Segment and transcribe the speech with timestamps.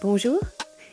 [0.00, 0.38] Bonjour,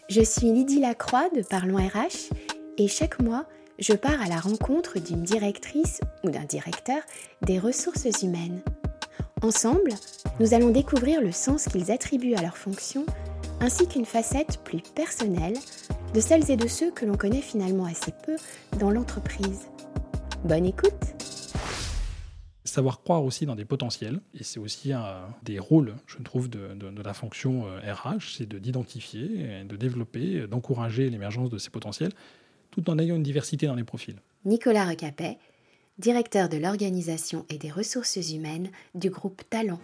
[0.09, 2.33] je suis Lydie Lacroix de Parlons RH
[2.79, 3.45] et chaque mois,
[3.77, 6.97] je pars à la rencontre d'une directrice ou d'un directeur
[7.43, 8.61] des ressources humaines.
[9.43, 9.91] Ensemble,
[10.39, 13.05] nous allons découvrir le sens qu'ils attribuent à leur fonction
[13.59, 15.57] ainsi qu'une facette plus personnelle
[16.15, 18.35] de celles et de ceux que l'on connaît finalement assez peu
[18.79, 19.67] dans l'entreprise.
[20.43, 21.24] Bonne écoute
[22.75, 27.01] Savoir croire aussi dans des potentiels, et c'est aussi un des rôles, je trouve, de,
[27.01, 32.11] la fonction RH, euh, c'est d'identifier, de développer, d'encourager l'émergence de ces potentiels,
[32.71, 34.17] tout en ayant une diversité dans les profils.
[34.43, 35.37] Nicolas Recapet,
[35.99, 39.79] directeur de l'organisation et des ressources humaines du groupe Talent.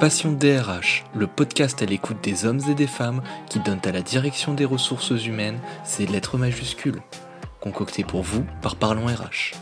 [0.00, 4.00] Passion DRH, le podcast à l'écoute des hommes et des femmes qui donnent à la
[4.00, 7.02] direction des ressources humaines ses lettres majuscules.
[7.60, 9.54] Concocté pour vous par Parlons RH.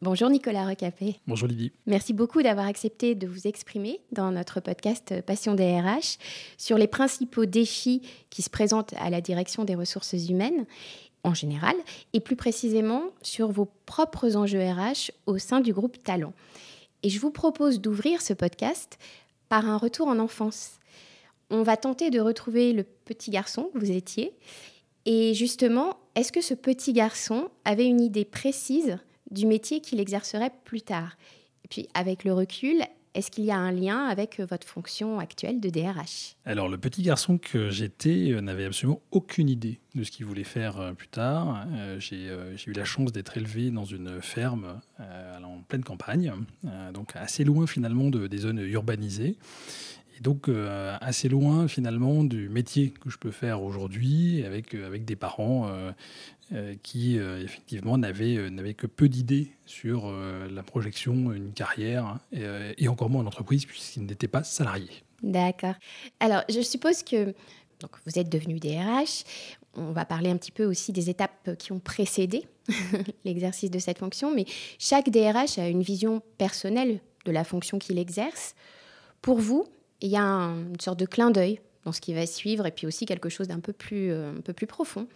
[0.00, 1.16] Bonjour Nicolas Recapé.
[1.26, 1.72] Bonjour Lydie.
[1.86, 6.18] Merci beaucoup d'avoir accepté de vous exprimer dans notre podcast Passion des RH
[6.56, 10.66] sur les principaux défis qui se présentent à la direction des ressources humaines
[11.24, 11.74] en général
[12.12, 16.32] et plus précisément sur vos propres enjeux RH au sein du groupe Talent.
[17.04, 18.98] Et je vous propose d'ouvrir ce podcast
[19.50, 20.80] par un retour en enfance.
[21.50, 24.32] On va tenter de retrouver le petit garçon que vous étiez.
[25.04, 28.96] Et justement, est-ce que ce petit garçon avait une idée précise
[29.30, 31.18] du métier qu'il exercerait plus tard?
[31.66, 32.82] Et puis, avec le recul,
[33.14, 36.78] est-ce qu'il y a un lien avec euh, votre fonction actuelle de DRH Alors, le
[36.78, 40.92] petit garçon que j'étais euh, n'avait absolument aucune idée de ce qu'il voulait faire euh,
[40.92, 41.64] plus tard.
[41.98, 42.28] J'ai
[42.66, 46.32] eu la chance d'être élevé dans une ferme en pleine campagne,
[46.92, 49.36] donc assez loin finalement de, des zones urbanisées.
[50.16, 50.48] Et donc
[51.00, 55.70] assez loin finalement du métier que je peux faire aujourd'hui avec, avec des parents
[56.52, 62.20] euh, qui euh, effectivement n'avait euh, que peu d'idées sur la projection, une carrière, hein,
[62.76, 64.90] et, encore moins en entreprise, puisqu'il n'était pas salarié.
[65.22, 65.74] D'accord.
[66.20, 67.34] Alors, je suppose que
[67.80, 69.24] donc, vous êtes devenu DRH.
[69.74, 72.46] On va parler un petit peu aussi des étapes qui ont précédé
[73.24, 74.44] l'exercice de cette fonction, mais
[74.78, 78.54] chaque DRH a une vision personnelle de la fonction qu'il exerce.
[79.22, 79.64] Pour vous,
[80.02, 82.86] il y a une sorte de clin d'œil dans ce qui va suivre, et puis
[82.86, 85.06] aussi quelque chose d'un peu plus, euh, un peu plus profond.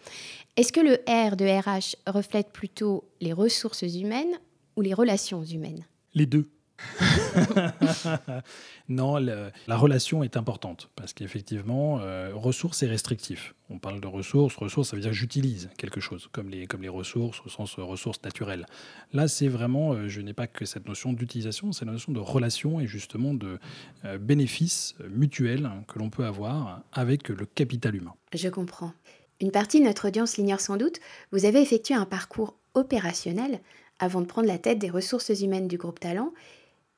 [0.56, 4.38] Est-ce que le R de RH reflète plutôt les ressources humaines
[4.76, 5.84] ou les relations humaines?
[6.14, 6.48] Les deux.
[8.88, 13.54] non, la relation est importante parce qu'effectivement, euh, ressources est restrictif.
[13.70, 16.88] On parle de ressources, ressources, ça veut dire j'utilise quelque chose, comme les, comme les
[16.88, 18.66] ressources au sens ressources naturelles.
[19.12, 22.20] Là, c'est vraiment, euh, je n'ai pas que cette notion d'utilisation, c'est la notion de
[22.20, 23.58] relation et justement de
[24.04, 28.14] euh, bénéfices mutuels que l'on peut avoir avec le capital humain.
[28.34, 28.92] Je comprends.
[29.40, 30.98] Une partie de notre audience l'ignore sans doute.
[31.30, 33.60] Vous avez effectué un parcours opérationnel
[33.98, 36.32] avant de prendre la tête des ressources humaines du groupe Talent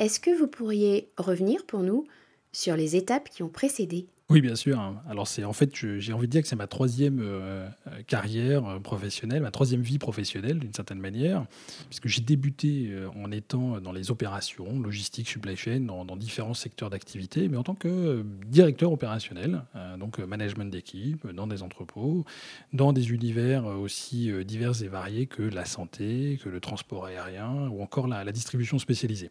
[0.00, 2.06] est-ce que vous pourriez revenir pour nous
[2.52, 4.06] sur les étapes qui ont précédé?
[4.30, 4.80] Oui, bien sûr.
[5.08, 7.68] Alors, c'est en fait, j'ai envie de dire que c'est ma troisième euh,
[8.06, 11.46] carrière euh, professionnelle, ma troisième vie professionnelle d'une certaine manière,
[11.88, 16.90] puisque j'ai débuté euh, en étant dans les opérations, logistique, supply chain, dans, différents secteurs
[16.90, 19.62] d'activité, mais en tant que directeur opérationnel,
[19.98, 22.24] donc management d'équipe, dans des entrepôts,
[22.72, 27.82] dans des univers aussi divers et variés que la santé, que le transport aérien ou
[27.82, 29.30] encore la distribution spécialisée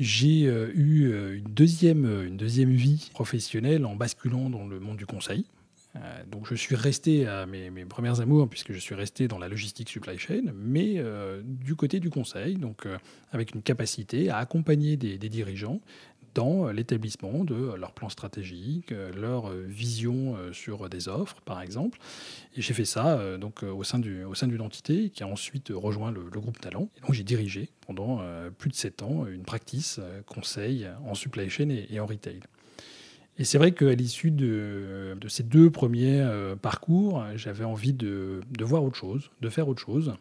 [0.00, 4.80] j'ai euh, eu euh, une deuxième, euh, une deuxième vie professionnelle en basculant dans le
[4.80, 5.44] monde du conseil.
[6.30, 9.48] donc je suis resté à mes, mes, premières amours puisque je suis resté dans la
[9.48, 11.02] logistique supply chain, mais
[11.42, 12.86] du côté du conseil, donc
[13.32, 15.80] avec une capacité à accompagner des, des dirigeants
[16.34, 21.98] dans l'établissement de leur plan stratégique, leur vision sur des offres, par exemple.
[22.56, 26.10] Et j'ai fait ça euh, donc au sein du d'une entité qui a ensuite rejoint
[26.10, 26.88] le, groupe Talent.
[26.96, 31.14] Et donc j'ai dirigé pendant euh, plus de sept ans une practice euh, conseil en
[31.14, 32.40] supply chain et, en retail.
[33.38, 36.22] Et c'est vrai qu'à l'issue de, de, ces deux premiers
[36.60, 40.12] parcours, j'avais envie de, de, voir autre chose, de faire autre chose.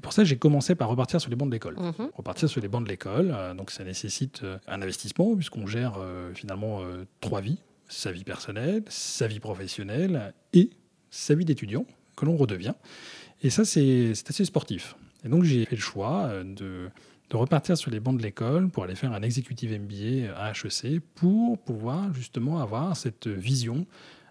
[0.00, 1.76] Et pour ça, j'ai commencé par repartir sur les bancs de l'école.
[1.76, 2.08] Mhm.
[2.14, 5.98] Repartir sur les bancs de l'école, euh, donc ça nécessite euh, un investissement puisqu'on gère
[5.98, 6.80] euh, finalement
[7.20, 10.70] trois vies sa vie personnelle, sa vie professionnelle et
[11.10, 11.84] sa vie d'étudiant
[12.16, 12.72] que l'on redevient.
[13.42, 14.96] Et ça, c'est assez sportif.
[15.22, 16.88] Et donc j'ai fait le choix de,
[17.28, 21.00] de repartir sur les bancs de l'école pour aller faire un executive MBA à HEC
[21.14, 23.86] pour pouvoir justement avoir cette vision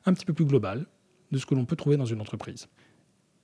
[0.06, 0.88] un petit peu plus globale
[1.32, 2.70] de ce que l'on peut trouver dans une entreprise.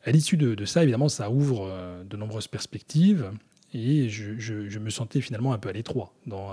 [0.05, 3.31] À l'issue de, ça, évidemment, ça ouvre euh, de nombreuses perspectives.
[3.73, 6.51] et je, me sentais finalement un peu à l'étroit dans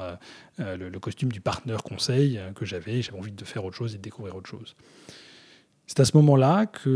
[0.58, 3.02] le, costume du partenaire conseil que j'avais.
[3.02, 4.74] J'avais envie de faire autre chose et de découvrir autre chose.
[5.86, 6.88] C'est à ce moment-là que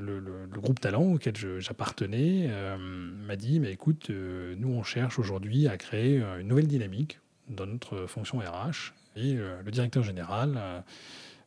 [0.00, 6.18] le, groupe Talent auquel j'appartenais m'a dit mais écoute, nous on cherche aujourd'hui à créer
[6.40, 8.92] une nouvelle dynamique dans notre fonction RH.
[9.16, 10.84] Et le directeur général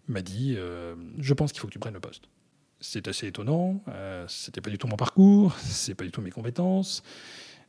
[0.08, 0.58] m'a dit
[1.20, 2.28] Je pense qu'il faut que tu prennes le poste
[2.84, 3.82] c'est assez étonnant.
[3.88, 7.02] Euh, c'était pas du tout mon parcours, c'est pas du tout mes compétences.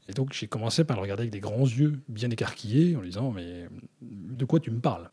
[0.09, 3.09] Et donc j'ai commencé par le regarder avec des grands yeux bien écarquillés en lui
[3.09, 3.69] disant mais
[4.03, 5.11] de quoi tu me parles?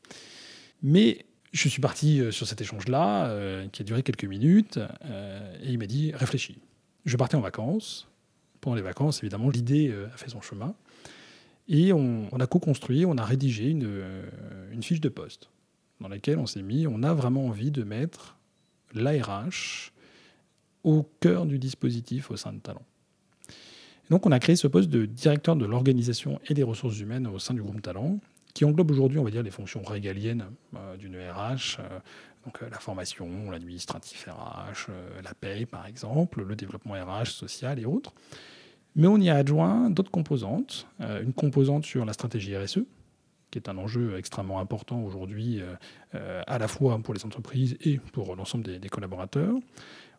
[0.81, 5.55] Mais je suis parti euh, sur cet échange-là euh, qui a duré quelques minutes euh,
[5.61, 6.59] et il m'a dit réfléchis.
[7.05, 8.07] Je partais en vacances.
[8.61, 10.75] Pendant les vacances, évidemment, l'idée a fait son chemin.
[11.67, 15.49] Et on, a co-construit, on a rédigé une fiche de poste
[15.99, 18.37] dans laquelle on s'est mis, on a vraiment envie de mettre
[18.93, 19.91] l'ARH
[20.83, 22.85] au cœur du dispositif au sein de Talent.
[24.09, 27.39] donc on a créé ce poste de directeur de l'organisation et des ressources humaines au
[27.39, 28.19] sein du groupe Talent,
[28.53, 30.45] qui englobe aujourd'hui, on va les fonctions régaliennes
[30.75, 31.99] euh, d'une RH, euh,
[32.45, 34.91] donc euh, la formation, l'administratif RH,
[35.23, 38.13] la paie par exemple, le développement RH social et autres.
[38.95, 42.79] Mais on y a adjoint d'autres composantes, une composante sur la stratégie RSE,
[43.51, 45.75] qui est un enjeu extrêmement important aujourd'hui, euh,
[46.15, 49.53] euh, à la fois pour les entreprises et pour l'ensemble des, collaborateurs.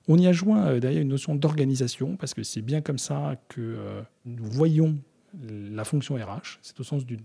[0.09, 3.37] On y a joint euh, d'ailleurs une notion d'organisation, parce que c'est bien comme ça
[3.49, 4.99] que nous voyons
[5.43, 6.59] la fonction RH.
[6.61, 7.19] C'est au sens du,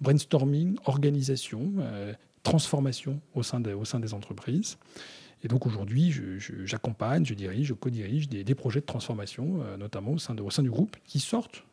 [0.00, 1.72] brainstorming, organisation,
[2.42, 4.76] transformation au sein, des entreprises.
[5.44, 6.12] Et donc aujourd'hui,
[6.64, 10.70] j'accompagne, je, dirige, je co-dirige des, projets de transformation, notamment au sein, au sein du
[10.70, 11.64] groupe, qui sortent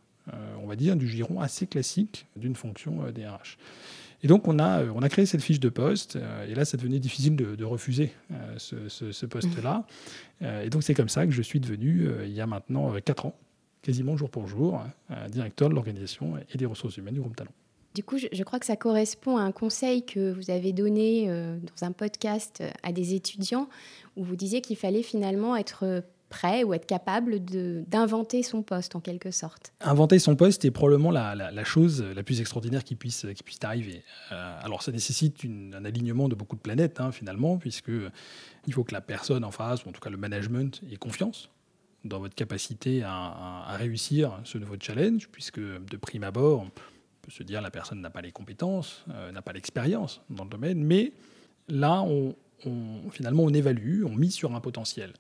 [0.62, 3.57] on va dire, du giron assez classique d'une fonction DRH.
[3.57, 6.63] Euh, et donc, on a, euh, on a créé cette fiche de poste, et là,
[6.63, 8.13] ça devenait difficile de, refuser
[8.57, 9.85] ce, poste-là.
[10.41, 13.35] et donc, c'est comme ça que je suis devenu, il y a maintenant 4 ans,
[13.81, 14.81] quasiment jour pour jour,
[15.29, 17.51] directeur de l'organisation et des ressources humaines du groupe Talent.
[17.94, 21.85] Du coup, je, crois que ça correspond à un conseil que vous avez donné dans
[21.85, 23.69] un podcast à des étudiants,
[24.15, 28.99] où vous disiez qu'il fallait finalement être prêt ou être capable d'inventer son poste en
[28.99, 29.73] quelque sorte.
[29.81, 34.03] Inventer son poste est probablement la, chose la plus extraordinaire qui puisse, qui puisse arriver.
[34.31, 37.91] Euh, alors ça nécessite un alignement de beaucoup de planètes hein, finalement, puisque
[38.65, 41.49] il faut que la personne en face, ou en tout cas le management, ait confiance
[42.03, 47.43] dans votre capacité à, réussir ce nouveau challenge, puisque de prime abord, on peut se
[47.43, 51.13] dire la personne n'a pas les compétences, euh, n'a pas l'expérience dans le domaine, mais
[51.67, 52.35] là, on,
[53.11, 55.13] finalement, on évalue, on mise sur un potentiel.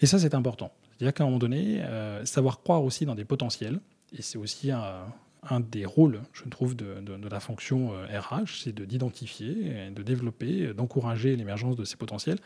[0.00, 0.72] Et ça, c'est important.
[0.96, 3.80] C'est-à-dire qu'à un moment donné, euh, savoir croire aussi dans des potentiels,
[4.16, 8.84] et c'est aussi un, des rôles, je trouve, de, la fonction RH, euh, c'est de
[8.84, 12.38] d'identifier, de développer, d'encourager l'émergence de ces potentiels,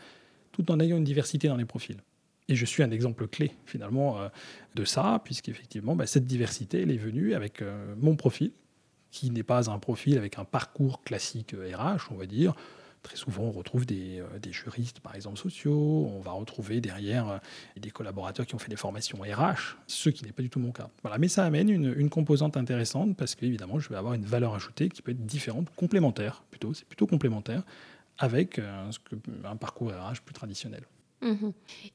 [0.51, 1.97] tout en ayant une diversité dans les profils.
[2.49, 4.27] Et je suis un exemple clé, finalement, euh,
[4.75, 7.63] de ça, puisqu'effectivement, bah, cette diversité, elle est venue avec
[7.97, 8.51] mon profil,
[9.11, 12.55] qui n'est pas un profil avec un parcours classique RH, on va dire,
[13.03, 16.07] Très souvent, on retrouve des, euh, des, juristes, par exemple, sociaux.
[16.15, 17.37] On va retrouver derrière euh,
[17.79, 20.71] des collaborateurs qui ont fait des formations RH, ce qui n'est pas du tout mon
[20.71, 20.89] cas.
[21.01, 21.17] Voilà.
[21.17, 24.89] Mais ça amène une, une composante intéressante parce qu'évidemment, je vais avoir une valeur ajoutée
[24.89, 26.75] qui peut être différente, complémentaire plutôt.
[26.75, 27.63] C'est plutôt complémentaire
[28.19, 28.91] avec euh,
[29.45, 30.83] un parcours RH plus traditionnel.
[31.23, 31.51] Mmh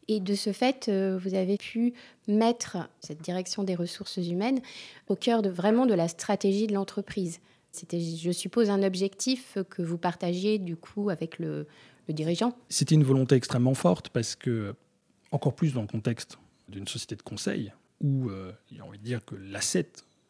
[0.09, 1.94] Et de ce fait, vous avez pu
[2.29, 4.61] mettre cette direction des ressources humaines
[5.09, 7.41] au cœur de, vraiment de la stratégie de l'entreprise.
[7.76, 11.67] C'était, je suppose, un objectif que vous partagiez du coup avec le,
[12.08, 12.56] dirigeant.
[12.70, 14.75] C'était une volonté extrêmement forte parce que,
[15.30, 16.38] encore plus dans le contexte
[16.71, 19.88] d'une société de conseil, où euh, il y a envie de dire que l'asset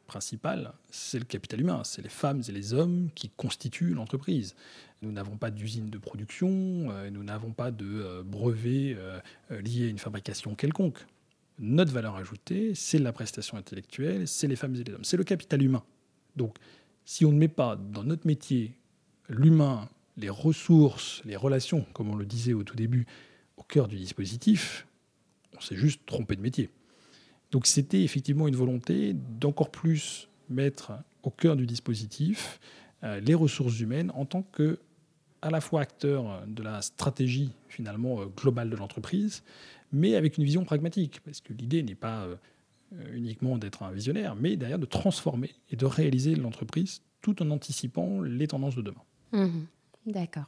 [0.09, 4.57] principal, c'est le capital humain, c'est les femmes et les hommes qui constituent l'entreprise.
[5.03, 8.97] Nous n'avons pas d'usine de production, euh, nous n'avons pas de euh, brevets
[9.51, 10.99] liés à une fabrication quelconque.
[11.61, 15.25] Notre valeur ajoutée, c'est la prestation intellectuelle, c'est les femmes et les hommes, c'est le
[15.25, 15.85] capital humain.
[16.37, 16.57] Donc,
[17.07, 18.75] si on ne met pas dans notre métier
[19.29, 23.07] l'humain, les ressources, les relations, comme on le disait au tout début,
[23.57, 24.87] au cœur du dispositif,
[25.57, 26.69] on s'est juste trompé de métier.
[27.53, 32.61] Donc c'était effectivement une volonté d'encore plus mettre au cœur du dispositif
[33.05, 34.79] euh, les ressources humaines en tant que
[35.43, 39.45] à la fois acteur de la stratégie finalement euh, globale de l'entreprise,
[39.93, 42.37] mais avec une vision pragmatique, parce que l'idée n'est pas euh,
[43.13, 48.21] uniquement d'être un visionnaire, mais derrière de transformer et de réaliser l'entreprise tout en anticipant
[48.21, 49.03] les tendances de demain.
[49.33, 49.67] Mhm.
[50.07, 50.45] D'accord.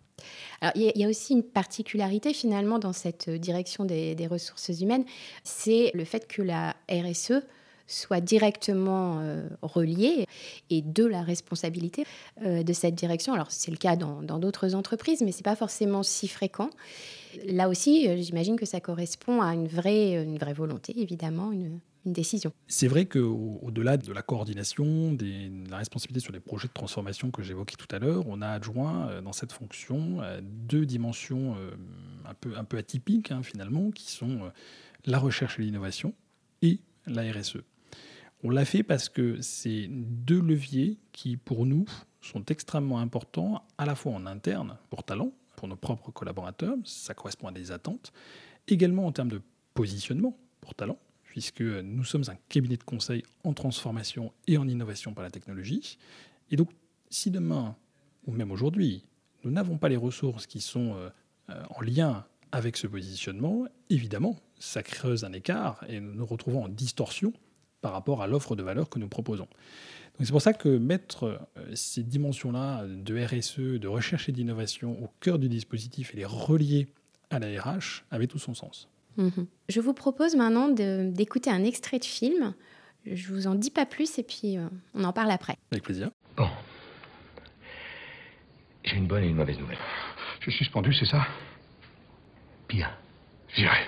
[0.61, 5.05] Alors, il y, a aussi une particularité finalement dans cette direction des, ressources humaines,
[5.43, 7.43] c'est le fait que la RSE
[7.89, 10.27] soit directement euh, reliée
[10.71, 12.05] et de la responsabilité
[12.45, 13.33] euh, de cette direction.
[13.35, 16.71] Alors, c'est le cas dans d'autres entreprises, mais ce n'est pas forcément si fréquent.
[17.47, 22.13] Là aussi, j'imagine que ça correspond à une vraie, une vraie volonté, évidemment, une, une
[22.13, 22.53] décision.
[22.67, 27.43] C'est vrai qu'au-delà de la coordination, de la responsabilité sur les projets de transformation que
[27.43, 31.71] j'évoquais tout à l'heure, on a adjoint euh, dans cette fonction euh, deux dimensions euh,
[32.25, 34.51] un, peu, un peu atypiques hein, finalement, qui sont
[35.05, 36.15] la recherche et l'innovation
[36.63, 37.59] et la RSE.
[38.45, 41.87] On l'a fait parce que c'est deux leviers qui, pour nous,
[42.21, 47.15] sont extrêmement importants, à la fois en interne, pour talent, pour nos propres collaborateurs, ça
[47.15, 48.13] correspond à des attentes,
[48.69, 49.43] également en termes de
[49.75, 50.99] positionnement pour talent,
[51.39, 55.97] puisque nous sommes un cabinet de conseil en transformation et en innovation par la technologie.
[56.51, 56.69] Et donc,
[57.11, 57.77] si demain,
[58.27, 59.05] ou même aujourd'hui,
[59.45, 64.83] nous n'avons pas les ressources qui sont euh, en lien avec ce positionnement, évidemment, ça
[64.83, 67.33] creuse un écart et nous nous retrouvons en distorsion
[67.83, 69.47] par rapport à l'offre de valeur que nous proposons.
[70.19, 71.23] C'est pour ça que mettre
[71.57, 76.25] euh, ces dimensions-là de RSE, de recherche et d'innovation au cœur du dispositif et les
[76.25, 76.89] relier
[77.31, 78.89] à la RH avait tout son sens.
[79.19, 79.47] Mhm.
[79.69, 82.55] Je vous propose maintenant d'écouter un extrait de film.
[83.05, 85.57] Je vous en dis pas plus et puis euh, on en parle après.
[85.73, 86.11] Avec plaisir.
[86.37, 86.49] Bon.
[88.85, 89.79] J'ai une bonne et une mauvaise nouvelle.
[90.41, 91.27] Je suis suspendu, c'est ça?
[92.69, 92.91] Pire.
[93.55, 93.87] Viré.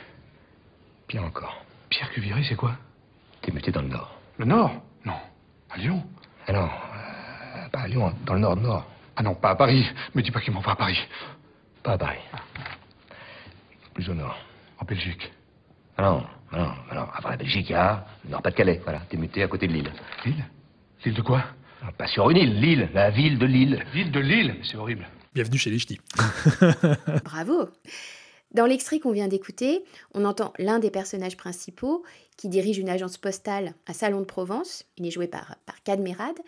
[1.06, 1.64] Pire encore.
[1.88, 2.76] Pire que viré, c'est quoi?
[3.40, 4.20] T'es muté dans le Nord.
[4.38, 4.82] Le Nord?
[5.04, 5.16] Non.
[5.70, 6.02] À Lyon?
[6.46, 8.84] Ah non, euh, pas à Lyon, dans le Nord-Nord.
[9.16, 9.86] Ah non, pas à Paris.
[10.14, 10.98] Me dis pas qu'ils m'envoient à Paris.
[11.82, 12.18] Pas à Paris.
[13.94, 14.36] Plus au Nord.
[14.80, 15.30] En Belgique.
[15.96, 17.06] Ah non, ah non, ah non.
[17.12, 18.80] Avant la Belgique, il y a Nord-Pas-de-Calais.
[18.82, 19.92] Voilà, t'es muté à côté de Lille.
[20.24, 20.44] Lille?
[21.04, 21.44] Lille de quoi?
[21.98, 23.82] Pas sur une île, Lille, la ville de Lille.
[23.84, 25.06] La ville de Lille C'est horrible.
[25.34, 26.00] Bienvenue chez les ch'tis.
[27.24, 27.68] Bravo
[28.52, 32.02] dans l'extrait qu'on vient d'écouter, on entend l'un des personnages principaux
[32.36, 34.84] qui dirige une agence postale à Salon de Provence.
[34.96, 36.38] Il est joué par, par Cadmerade.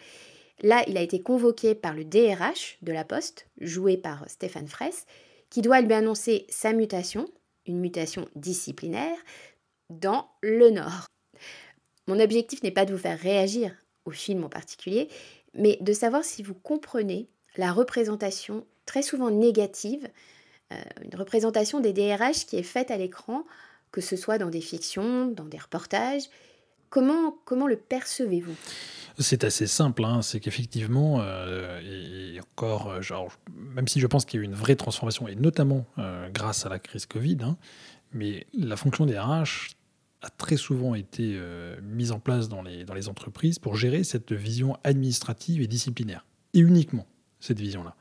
[0.63, 5.07] Là, il a été convoqué par le DRH de la Poste, joué par Stéphane Fraisse,
[5.49, 7.29] qui doit lui annoncer sa mutation,
[7.67, 9.17] une mutation disciplinaire,
[9.91, 11.07] dans le Nord.
[12.07, 15.09] Mon objectif n'est pas de vous faire réagir au film en particulier,
[15.55, 20.09] mais de savoir si vous comprenez la représentation très souvent négative
[20.73, 23.45] euh, une représentation des DRH qui est faite à l'écran,
[23.91, 26.25] que ce soit dans des fictions, dans des reportages.
[26.93, 28.55] Comment, comment le percevez-vous?
[29.19, 30.21] C'est assez simple, hein.
[30.21, 33.01] c'est qu'effectivement, euh, et, encore, euh,
[33.57, 35.87] même si je pense qu'il y a eu une vraie transformation, et notamment
[36.35, 37.57] grâce à la crise Covid, hein,
[38.13, 39.71] mais la fonction des RH
[40.21, 41.41] a très souvent été
[41.83, 46.27] mise en place dans les, dans les entreprises pour gérer cette vision administrative et disciplinaire,
[46.53, 47.07] et uniquement
[47.41, 47.97] cette vision-là.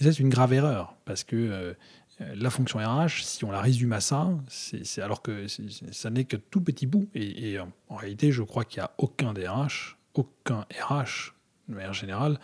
[0.00, 1.74] Et ça, c'est une grave erreur, parce que euh,
[2.20, 6.36] la fonction RH, si on la résume à ça, c'est alors que ça n'est que
[6.36, 7.08] tout petit bout.
[7.14, 11.34] Et, euh, en réalité, je crois qu'il n'y a aucun DRH, aucun RH,
[11.68, 12.38] de manière générale,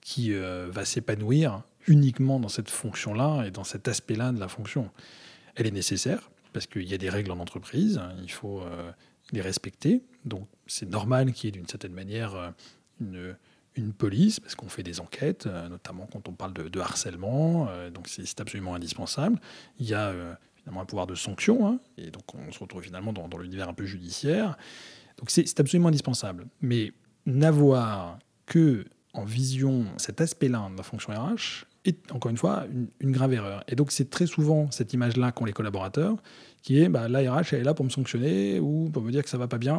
[0.00, 4.90] qui euh, va s'épanouir uniquement dans cette fonction-là et dans cet aspect-là de la fonction.
[5.56, 8.62] Elle est nécessaire parce qu'il y a des règles en entreprise, il faut
[9.32, 10.02] les respecter.
[10.24, 12.52] Donc c'est normal qu'il y ait d'une certaine manière
[13.00, 13.36] une
[13.78, 17.90] une police, parce qu'on fait des enquêtes, euh, notamment quand on parle de, harcèlement, euh,
[17.90, 19.40] donc c'est absolument indispensable.
[19.78, 22.82] Il y a euh, finalement un pouvoir de sanction, hein, et donc on se retrouve
[22.82, 24.56] finalement dans, l'univers un peu judiciaire.
[25.18, 26.46] Donc c'est absolument indispensable.
[26.60, 26.92] Mais
[27.26, 31.64] n'avoir que en vision cet aspect-là de la fonction RH
[32.10, 32.64] encore une fois
[33.00, 33.64] une, grave erreur.
[33.68, 36.16] Et donc c'est très souvent cette image-là qu'ont les collaborateurs,
[36.62, 39.30] qui est bah, l'ARH elle est là pour me sanctionner ou pour me dire que
[39.30, 39.76] ça va pas bien,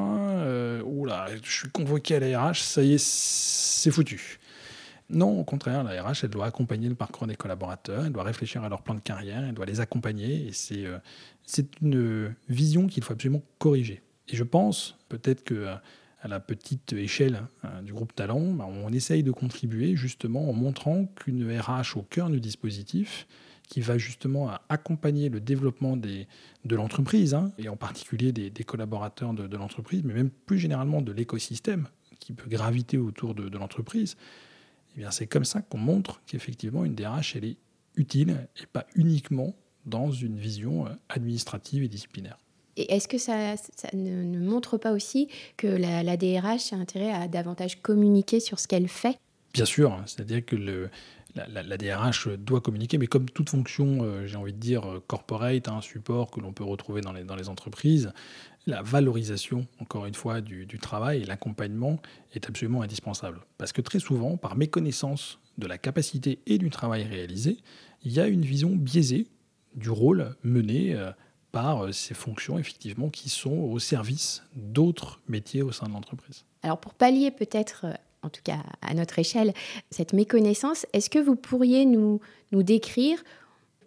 [0.86, 4.40] ou là je suis convoqué à l'ARH, ça y est, c'est foutu.
[5.10, 8.70] Non, au contraire, la elle doit accompagner le parcours des collaborateurs, elle doit réfléchir à
[8.70, 11.00] leur plan de carrière, elle doit les accompagner, et c'est euh,
[11.82, 14.04] une vision qu'il faut absolument corriger.
[14.28, 15.76] Et je pense, peut-être que euh,
[16.22, 20.54] à la petite échelle hein, du groupe Talent, bah, on essaye de contribuer justement en
[20.54, 23.28] montrant qu'une RH au cœur du dispositif,
[23.70, 29.56] qui va justement accompagner le développement de l'entreprise, hein, et en particulier des, collaborateurs de,
[29.56, 31.88] l'entreprise, mais même plus généralement de l'écosystème,
[32.20, 34.18] qui peut graviter autour de, l'entreprise,
[34.98, 37.58] eh c'est comme ça qu'on montre qu'effectivement une DRH est
[37.96, 42.38] utile et pas uniquement dans une vision euh, administrative et disciplinaire.
[42.80, 43.56] Et est-ce que ça,
[43.94, 48.88] ne, montre pas aussi que la, DRH a intérêt à davantage communiquer sur ce qu'elle
[48.88, 49.20] fait?
[49.54, 50.90] Bien sûr, c'est-à-dire que le,
[51.36, 55.68] la, DRH doit communiquer, mais comme toute fonction, euh, j'ai envie de dire, euh, corporate,
[55.68, 58.14] un support que l'on peut retrouver dans les, dans les entreprises,
[58.66, 62.02] la valorisation, encore une fois, du, travail et l'accompagnement
[62.34, 63.42] est absolument indispensable.
[63.58, 67.58] Parce que très souvent, par méconnaissance de la capacité et du travail réalisé,
[68.06, 69.28] il y a une vision biaisée
[69.76, 71.12] du rôle mené euh,
[71.52, 76.46] par euh, ces fonctions, effectivement, qui sont au service d'autres métiers au sein de l'entreprise.
[76.64, 79.54] Alors pour pallier peut-être, euh, en tout cas à notre échelle,
[79.92, 82.20] cette méconnaissance, est-ce que vous pourriez nous,
[82.52, 83.24] nous décrire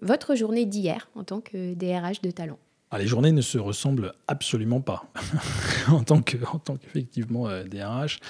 [0.00, 2.58] votre journée d'hier en tant que DRH de talent?
[2.94, 5.06] Ah, les journées ne se ressemblent absolument pas
[5.88, 8.20] en tant que, en tant qu'effectivement euh, DRH.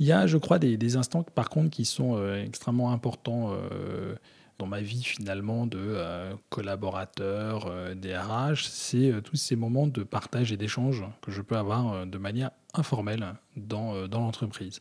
[0.00, 3.52] Il y a, je crois, des, des instants par contre qui sont euh, extrêmement importants
[3.52, 4.16] euh,
[4.60, 8.66] dans ma vie finalement de euh, collaborateur, euh, DRH.
[8.66, 12.18] C'est euh, tous ces moments de partage et d'échange que je peux avoir euh, de
[12.18, 14.80] manière informelle euh, dans l'entreprise.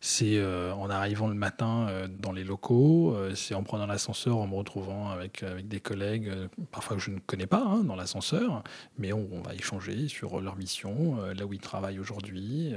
[0.00, 4.36] C'est euh, en arrivant le matin euh, dans les locaux, euh, c'est en prenant l'ascenseur,
[4.36, 6.30] en me retrouvant avec, avec des collègues,
[6.70, 8.62] parfois que je ne connais pas hein, dans l'ascenseur,
[8.96, 12.72] mais on, va échanger sur leur mission, là où ils travaillent aujourd'hui.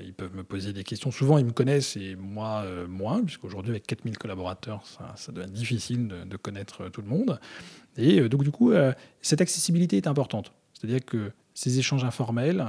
[0.00, 1.10] ils peuvent me poser des questions.
[1.10, 6.36] Souvent, ils me connaissent et moi, moins, puisqu'aujourd'hui, avec 4000 collaborateurs, ça, devient difficile de,
[6.36, 7.38] connaître tout le monde.
[7.98, 8.72] Et donc, du coup,
[9.20, 10.52] cette accessibilité est importante.
[10.72, 12.66] C'est-à-dire que ces échanges informels,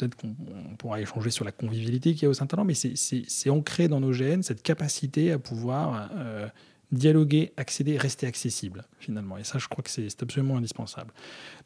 [0.00, 0.34] peut-être qu'on
[0.72, 3.88] on pourra échanger sur la convivialité qu'il y a au sein talent, mais c'est- ancré
[3.88, 6.48] dans nos gènes, cette capacité à pouvoir euh,
[6.92, 9.36] dialoguer, accéder, rester accessible, finalement.
[9.38, 11.12] Et ça, je crois que c'est absolument indispensable.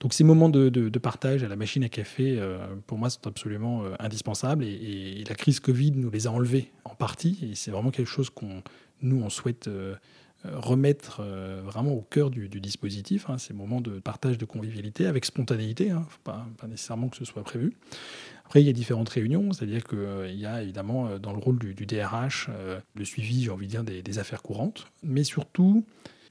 [0.00, 3.08] Donc, ces moments de, de- de partage à la machine à café, euh, pour moi,
[3.10, 4.64] sont absolument euh, indispensables.
[4.64, 7.38] Et, et la crise Covid nous les a enlevés en partie.
[7.42, 8.62] Et c'est vraiment quelque chose qu'on,
[9.02, 9.66] nous, on souhaite
[10.52, 15.24] remettre euh, vraiment au cœur du, dispositif, hein, ces moments de partage de convivialité avec
[15.24, 17.74] spontanéité, hein, pas nécessairement que ce soit prévu.
[18.44, 21.58] Après, il y a différentes réunions, c'est-à-dire qu'il y a évidemment euh, dans le rôle
[21.58, 25.84] du, DRH euh, le suivi, j'ai envie de dire, des, affaires courantes, mais surtout,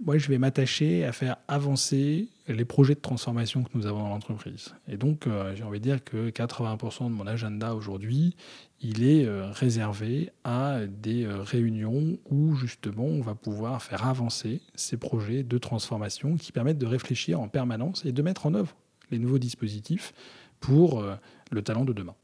[0.04, 4.10] moi, je vais m'attacher à faire avancer les projets de transformation que nous avons dans
[4.10, 4.74] l'entreprise.
[4.88, 8.36] Et donc, euh, j'ai envie de dire que 80% de mon agenda aujourd'hui,
[8.84, 14.62] il est euh, réservé à des euh, réunions où justement on va pouvoir faire avancer
[14.76, 18.76] ces projets de transformation qui permettent de réfléchir en permanence et de mettre en œuvre
[19.10, 20.14] les nouveaux dispositifs
[20.60, 21.16] pour euh,
[21.54, 22.16] le talent de demain.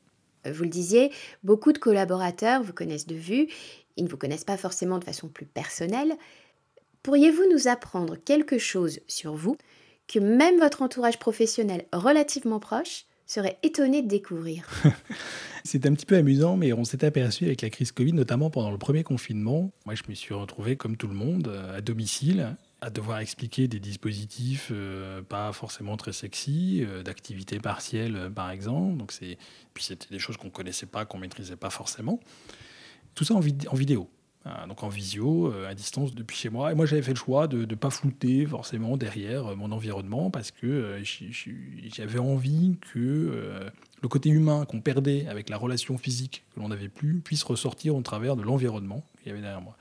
[0.46, 1.12] Vous le disiez,
[1.44, 3.48] beaucoup de collaborateurs vous connaissent de vue,
[3.98, 6.16] ils ne vous connaissent pas forcément de façon plus personnelle.
[7.04, 9.58] Pourriez-vous nous apprendre quelque chose sur vous
[10.08, 14.68] que même votre entourage professionnel relativement proche serait étonné de découvrir?
[15.64, 18.72] C'est un petit peu amusant, mais on s'est aperçu avec la crise Covid, notamment pendant
[18.72, 19.72] le premier confinement.
[19.86, 23.68] Moi, je me suis retrouvé, comme tout le monde, euh, à domicile, à devoir expliquer
[23.68, 28.98] des dispositifs euh, pas forcément très sexy, euh, d'activité partielle, euh, par exemple.
[28.98, 29.38] Donc, c'est...
[29.74, 32.20] Puis c'était des choses qu'on connaissait pas, qu'on maîtrisait pas forcément.
[33.16, 34.10] Tout ça en, vid- en vidéo.
[34.46, 36.72] Ah, donc en visio, euh, à distance depuis chez moi.
[36.72, 40.52] Et moi, j'avais fait le choix de ne pas flouter forcément derrière mon environnement parce
[40.52, 41.02] que
[41.94, 43.70] j'avais envie que
[44.02, 47.98] le côté humain qu'on perdait avec la relation physique que l'on n'avait plus puisse ressortir
[47.98, 49.76] au travers de l'environnement qu'il y avait derrière moi.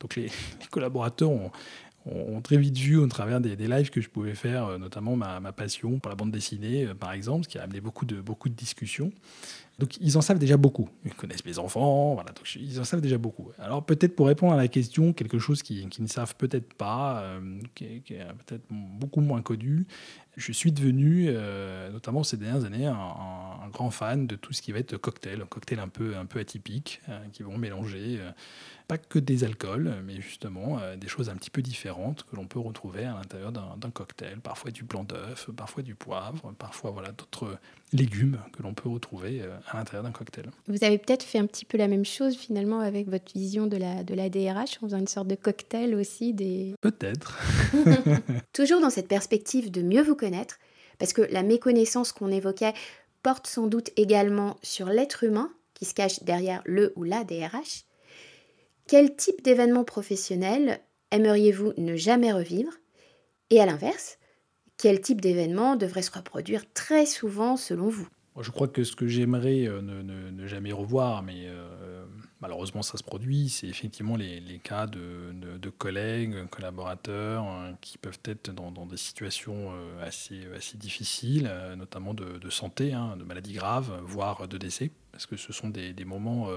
[0.00, 0.22] Donc les,
[0.60, 1.50] les collaborateurs ont,
[2.10, 5.52] ont très vite vu au travers des, lives que je pouvais faire, euh, notamment ma,
[5.52, 9.12] passion pour la bande dessinée, euh, par exemple, ce qui a amené beaucoup de discussions.
[9.78, 10.88] Donc ils en savent déjà beaucoup.
[11.04, 13.50] Ils connaissent mes enfants, voilà, ils en savent déjà beaucoup.
[13.58, 17.20] Alors peut-être pour répondre à la question, quelque chose qu'ils qui ne savent peut-être pas,
[17.20, 19.86] euh, qui est, peut-être beaucoup moins connu,
[20.36, 24.72] je suis devenu, euh, notamment ces dernières années, un, grand fan de tout ce qui
[24.72, 28.18] va être cocktail, un cocktail un peu, un peu atypique, euh, qui vont mélanger
[28.88, 32.58] pas que des alcools, mais justement des choses un petit peu différentes que l'on peut
[32.58, 37.12] retrouver à l'intérieur d'un d'un cocktail, parfois du blanc d'œuf, parfois du poivre, parfois voilà,
[37.12, 37.58] d'autres
[37.92, 40.50] légumes que l'on peut retrouver euh, à l'intérieur d'un cocktail.
[40.66, 43.76] Vous avez peut-être fait un petit peu la même chose finalement avec votre vision de
[43.76, 46.74] la, de la DRH en faisant une sorte de cocktail aussi des...
[46.80, 47.38] Peut-être.
[48.52, 50.58] Toujours dans cette perspective de mieux vous connaître,
[50.98, 52.74] parce que la méconnaissance qu'on évoquait
[53.22, 57.84] porte sans doute également sur l'être humain qui se cache derrière le ou la DRH.
[58.86, 62.72] Quel type d'événement professionnel aimeriez-vous ne jamais revivre?
[63.50, 64.18] Et à l'inverse,
[64.78, 68.08] quel type d'événement devrait se reproduire très souvent selon vous?
[68.40, 72.04] Je crois que ce que j'aimerais euh, ne, jamais revoir, mais euh,
[72.40, 78.52] malheureusement ça se produit, c'est effectivement les, cas de, collègues, collaborateurs euh, qui peuvent être
[78.52, 84.92] dans, des situations assez, difficiles, notamment de, santé, hein, de maladies graves, voire de décès,
[85.10, 86.48] parce que ce sont des, moments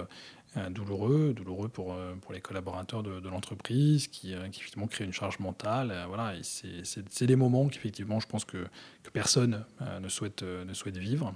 [0.69, 5.13] douloureux, douloureux pour, euh, pour les collaborateurs de, l'entreprise, qui, euh, qui effectivement créent une
[5.13, 5.91] charge mentale.
[5.91, 8.57] euh, voilà, c'est- des moments qu'effectivement je pense que,
[9.03, 11.33] que personne euh, ne, souhaite, euh, ne souhaite vivre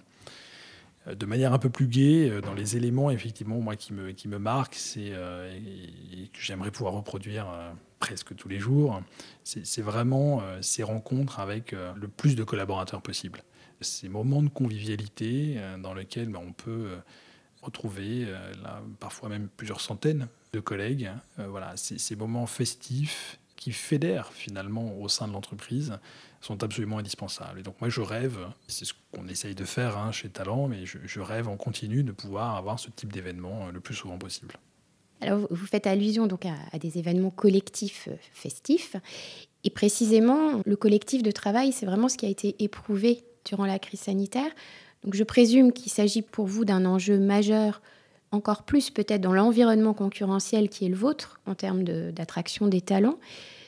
[1.07, 4.11] Euh, de manière un peu plus gaie, euh, dans les éléments effectivement moi qui me,
[4.11, 9.01] qui me marquent, c'est euh, et, que j'aimerais pouvoir reproduire euh, presque tous les jours,
[9.43, 13.43] c'est vraiment euh, ces rencontres avec euh, le plus de collaborateurs possible.
[13.81, 16.97] Ces moments de convivialité euh, dans lesquels ben, on peut euh,
[17.65, 18.53] retrouver euh,
[18.99, 21.11] parfois même plusieurs centaines de collègues.
[21.39, 25.97] Euh, voilà, ces, moments festifs qui fédèrent finalement au sein de l'entreprise
[26.41, 27.59] sont absolument indispensables.
[27.59, 30.85] Et donc moi je rêve, c'est ce qu'on essaye de faire hein, chez Talent, mais
[30.85, 34.55] je, rêve en continu de pouvoir avoir ce type d'événement euh, le plus souvent possible.
[35.21, 38.95] Alors, vous- faites allusion donc à, des événements collectifs festifs.
[39.63, 43.79] Et précisément, le collectif de travail, c'est vraiment ce qui a été éprouvé durant la
[43.79, 44.51] crise sanitaire.
[45.05, 47.81] Donc je présume qu'il s'agit pour vous d'un enjeu majeur,
[48.31, 53.19] encore plus peut-être dans l'environnement concurrentiel qui est le vôtre en termes d'attraction des talents.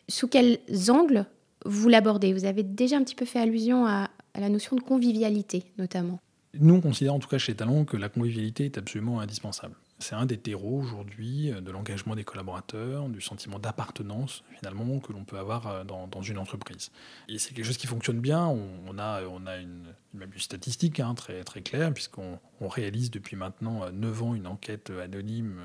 [0.10, 1.28] Sous quels angles
[1.64, 2.34] vous l'abordez?
[2.34, 6.20] Vous avez déjà un petit peu fait allusion à, la notion de convivialité notamment.
[6.60, 9.76] Nous, on considère en tout cas chez Talent que la convivialité est absolument indispensable.
[10.00, 15.12] C'est un des terreaux aujourd'hui euh, de l'engagement des collaborateurs, du sentiment d'appartenance finalement que
[15.12, 16.92] l'on peut avoir euh, dans, une entreprise.
[17.28, 18.46] Et c'est quelque chose qui fonctionne bien.
[18.46, 19.22] On, a,
[19.60, 19.94] une,
[20.38, 25.60] statistique hein, très, très claire puisqu'on réalise depuis maintenant 9 euh, ans une enquête anonyme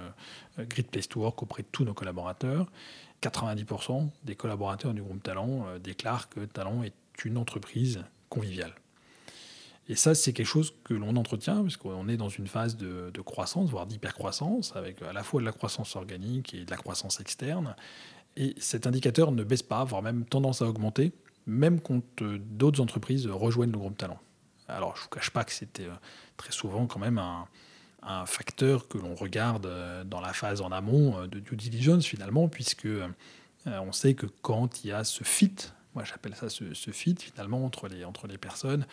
[0.59, 2.71] Grid Place to Work auprès de tous nos collaborateurs.
[3.23, 8.75] 90% des collaborateurs du groupe Talent déclarent que Talent est une entreprise conviviale.
[9.89, 13.71] Et ça, c'est quelque chose que l'on entretient, puisqu'on est dans une phase de, croissance,
[13.71, 17.75] voire d'hypercroissance, avec à la fois de la croissance organique et de la croissance externe.
[18.37, 21.13] Et cet indicateur ne baisse pas, voire même tendance à augmenter,
[21.47, 24.19] même quand euh, d'autres entreprises rejoignent le groupe talent.
[24.69, 25.95] Alors, je ne vous cache pas que c'était euh,
[26.37, 27.47] très souvent quand même un,
[28.27, 32.89] facteur que l'on regarde euh, dans la phase en amont de due diligence, finalement, puisque
[33.67, 35.55] on sait que quand il y a ce fit
[35.95, 38.87] moi j'appelle ça ce, fit finalement entre les, entre les personnes,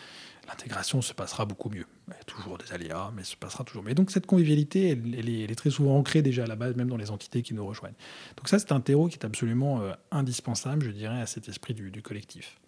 [0.48, 1.86] l'intégration se passera beaucoup mieux.
[2.08, 3.94] Il y a toujours des aléas, mais se passera toujours mieux.
[3.94, 7.10] donc cette convivialité, elle, est, très souvent ancrée déjà à la base, même dans les
[7.10, 7.94] entités qui nous rejoignent.
[8.36, 11.74] Donc ça c'est un terreau qui est absolument euh, indispensable, je dirais, à cet esprit
[11.74, 12.58] du, collectif.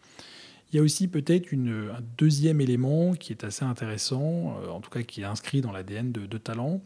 [0.73, 4.91] Il y a aussi peut-être un deuxième élément qui est assez intéressant, euh, en tout
[4.91, 6.81] cas qui est inscrit dans l'ADN de, de Talent,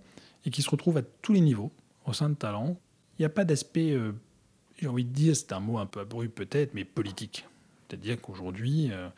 [0.44, 1.72] et qui se retrouve à tous les niveaux
[2.06, 2.78] au sein de Talent.
[3.18, 4.12] Il n'y a pas d'aspect euh,
[4.79, 7.47] j'ai envie de dire, c'est un mot un peu abru peut-être, mais politique.
[7.89, 9.09] C'est-à-dire qu'aujourd'hui, euh,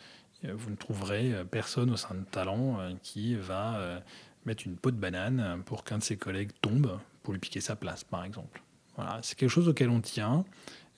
[0.55, 4.03] vous ne trouverez euh, personne au sein de Talent euh, qui va
[4.47, 7.77] mettre une peau de banane pour qu'un de ses collègues tombe pour lui piquer sa
[7.77, 8.62] place, par exemple.
[8.97, 10.44] Voilà, c'est quelque chose auquel on tient.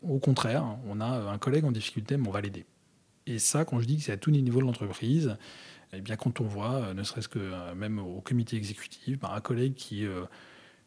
[0.02, 2.64] Au contraire, on a un collègue en difficulté, mais on va l'aider.
[3.26, 5.36] Et ça, quand je dis que c'est à tous les niveaux de l'entreprise,
[5.92, 9.74] eh bien, quand on voit, ne serait-ce que même au comité exécutif, ben, un collègue
[9.74, 10.06] qui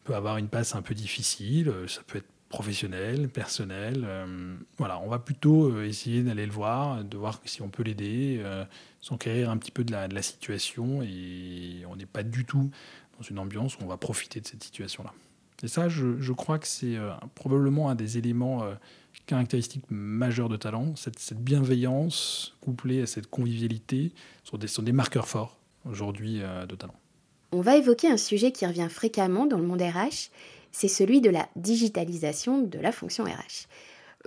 [0.05, 4.05] peut avoir une passe un peu difficile, ça peut être professionnel, personnel.
[4.07, 7.81] Euh, voilà, on va plutôt euh, essayer d'aller le voir, de voir si on peut
[7.81, 8.63] l'aider, euh,
[9.01, 12.69] s'enquérir un petit peu de la, situation et on n'est pas du tout
[13.17, 15.11] dans une ambiance où on va profiter de cette situation-là.
[15.63, 16.95] Et ça, je, crois que c'est
[17.33, 18.63] probablement un des éléments
[19.25, 24.11] caractéristiques majeurs de talent, cette, cette, bienveillance couplée à cette convivialité
[24.43, 25.57] sont des, sont des marqueurs forts
[25.89, 26.95] aujourd'hui de talent.
[27.51, 30.29] On va évoquer un sujet qui revient fréquemment dans le monde RH
[30.73, 33.67] c'est celui de la digitalisation de la fonction RH.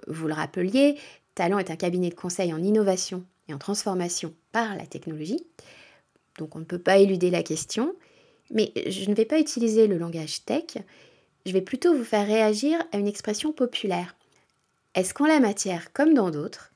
[0.06, 0.96] Vous le rappeliez,
[1.34, 5.44] Talent est un cabinet de conseil en innovation et en transformation par la technologie.
[6.38, 7.94] Donc on ne peut pas éluder la question,
[8.50, 10.78] mais je ne vais pas utiliser le langage tech,
[11.44, 14.16] je vais plutôt vous faire réagir à une expression populaire.
[14.94, 16.72] Est-ce qu'en la matière, comme dans d'autres,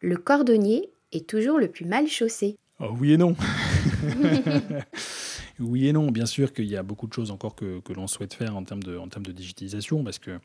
[0.00, 2.56] le cordonnier est toujours le plus mal chaussé?
[2.80, 3.36] Oh, Oui et non
[5.60, 6.10] Oui et non.
[6.10, 8.82] Bien sûr qu'il y a beaucoup de choses encore que, l'on souhaite faire en termes,
[8.82, 10.40] de, digitalisation, parce que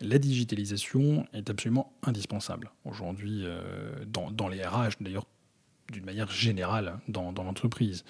[0.00, 5.26] la digitalisation est absolument indispensable aujourd'hui euh, dans, les RH, d'ailleurs
[5.92, 8.04] d'une manière générale dans, l'entreprise.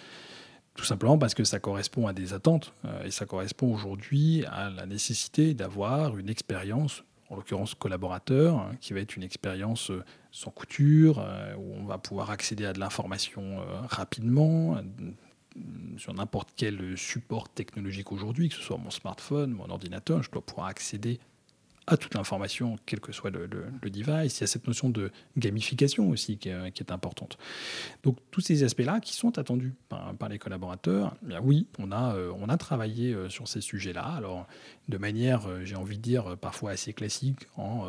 [0.74, 4.70] Tout simplement parce que ça correspond à des attentes euh, et ça correspond aujourd'hui à
[4.70, 10.04] la nécessité d'avoir une expérience, en l'occurrence collaborateur, hein, qui va être une expérience euh,
[10.32, 11.24] sans couture,
[11.58, 14.76] où on va pouvoir accéder à de l'information rapidement,
[15.98, 20.42] sur n'importe quel support technologique aujourd'hui, que ce soit mon smartphone, mon ordinateur, je dois
[20.42, 21.18] pouvoir accéder
[21.86, 23.48] à toute l'information, quel que soit le,
[23.82, 24.38] device.
[24.38, 27.38] Il y a cette notion de gamification aussi qui est, importante.
[28.02, 32.32] Donc tous ces aspects-là qui sont attendus par, les collaborateurs, eh oui, on a, euh,
[32.36, 34.04] on a travaillé euh, sur ces sujets-là.
[34.04, 34.46] Alors
[34.88, 37.88] de manière, euh, j'ai envie de dire, parfois assez classique, en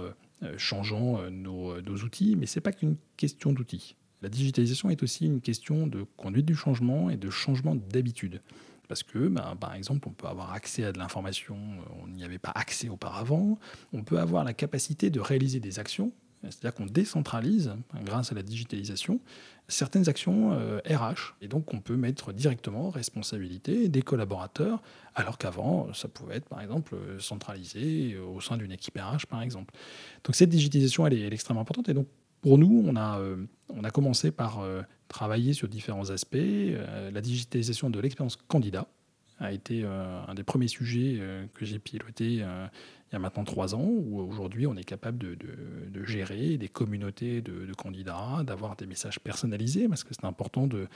[0.58, 3.96] changeant nos, nos outils, mais ce n'est pas qu'une question d'outils.
[4.22, 8.42] La digitalisation est aussi une question de conduite du changement et de changement d'habitude.
[8.88, 12.24] Parce que, ben, par exemple, on peut avoir accès à de l'information, euh, on n'y
[12.24, 13.60] avait pas accès auparavant.
[13.94, 17.76] On peut avoir la capacité de réaliser des actions, c'est-à-dire qu'on décentralise,
[18.06, 19.20] grâce à la digitalisation,
[19.68, 20.54] certaines actions RH.
[20.56, 24.82] Euh, et donc, on peut mettre directement responsabilité des collaborateurs,
[25.16, 29.74] alors qu'avant, ça pouvait être, par exemple, centralisé au sein d'une équipe RH, par exemple.
[30.24, 31.90] Donc, cette digitalisation, elle est, elle est extrêmement importante.
[31.90, 32.08] Et donc,
[32.42, 33.46] pour nous, on a, euh,
[33.94, 36.36] commencé par euh, travailler sur différents aspects.
[36.36, 38.88] Euh, la digitalisation de l'expérience candidat
[39.40, 41.22] a été un des premiers sujets
[41.54, 46.04] que j'ai piloté il y a maintenant trois ans, où aujourd'hui on est capable de,
[46.06, 50.88] gérer des communautés de, candidats, d'avoir des messages personnalisés, parce que c'est important de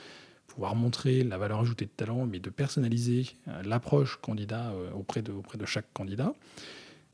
[0.48, 3.28] pouvoir montrer la valeur ajoutée de talent, mais de personnaliser
[3.62, 6.34] l'approche candidat auprès de chaque candidat.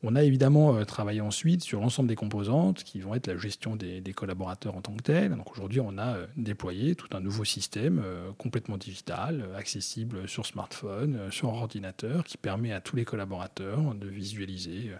[0.04, 3.74] On a évidemment euh, travaillé ensuite sur l'ensemble des composantes qui vont être la gestion
[3.74, 5.36] des, collaborateurs en tant que tels.
[5.50, 11.18] Aujourd'hui, on a euh, déployé tout un nouveau système euh, complètement digital, accessible sur smartphone,
[11.32, 14.92] sur ordinateur, qui permet à tous les collaborateurs de visualiser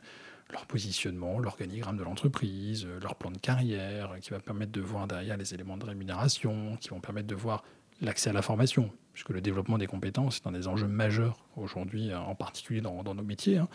[0.51, 5.37] leur positionnement, l'organigramme de l'entreprise, leur plan de carrière, qui va permettre de voir derrière
[5.37, 7.63] les éléments de rémunération, qui vont permettre de voir
[8.01, 12.15] l'accès à la formation, puisque le développement des compétences est un des enjeux majeurs aujourd'hui,
[12.15, 13.59] en particulier dans, nos métiers.
[13.59, 13.69] Hein.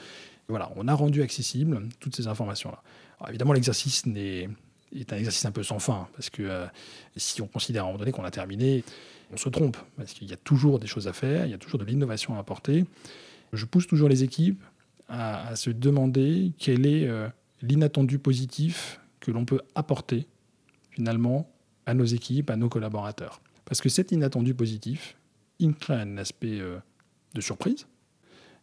[0.47, 2.81] Voilà, on a rendu accessible toutes ces informations-là.
[3.29, 4.49] Évidemment, l'exercice est,
[4.95, 6.65] est un exercice un peu sans fin, parce que euh,
[7.15, 8.83] si on considère à un moment donné qu'on a terminé,
[9.31, 11.57] on se trompe, parce qu'il y a toujours des choses à faire, il y a
[11.57, 12.85] toujours de l'innovation à apporter.
[13.51, 14.63] Je pousse toujours les équipes
[15.09, 17.27] à, se demander quel est euh,
[17.61, 20.27] l'inattendu positif que l'on peut apporter
[20.91, 21.49] finalement
[21.85, 23.41] à nos équipes, à nos collaborateurs.
[23.73, 25.17] Parce que cet inattendu positif,
[25.57, 26.77] il crée un aspect euh,
[27.33, 27.87] de surprise,